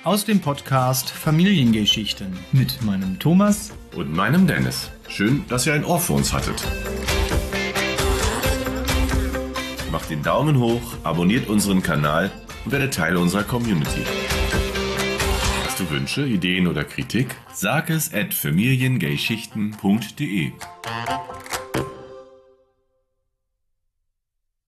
Aus 0.02 0.24
dem 0.24 0.40
Podcast 0.40 1.10
Familiengeschichten 1.10 2.36
mit 2.50 2.82
meinem 2.82 3.20
Thomas. 3.20 3.70
Und 3.94 4.12
meinem 4.12 4.48
Dennis. 4.48 4.90
Schön, 5.08 5.44
dass 5.48 5.64
ihr 5.64 5.74
ein 5.74 5.84
Ohr 5.84 6.00
für 6.00 6.14
uns 6.14 6.32
hattet. 6.32 6.64
Macht 9.92 10.10
den 10.10 10.24
Daumen 10.24 10.58
hoch, 10.58 10.82
abonniert 11.04 11.48
unseren 11.48 11.84
Kanal 11.84 12.32
und 12.64 12.72
werdet 12.72 12.94
Teil 12.94 13.16
unserer 13.16 13.44
Community. 13.44 14.04
Du 15.80 15.88
Wünsche, 15.88 16.26
Ideen 16.26 16.66
oder 16.66 16.84
Kritik? 16.84 17.34
Sag 17.54 17.88
es 17.88 18.12
at 18.12 18.34
familiengeschichten.de. 18.34 20.52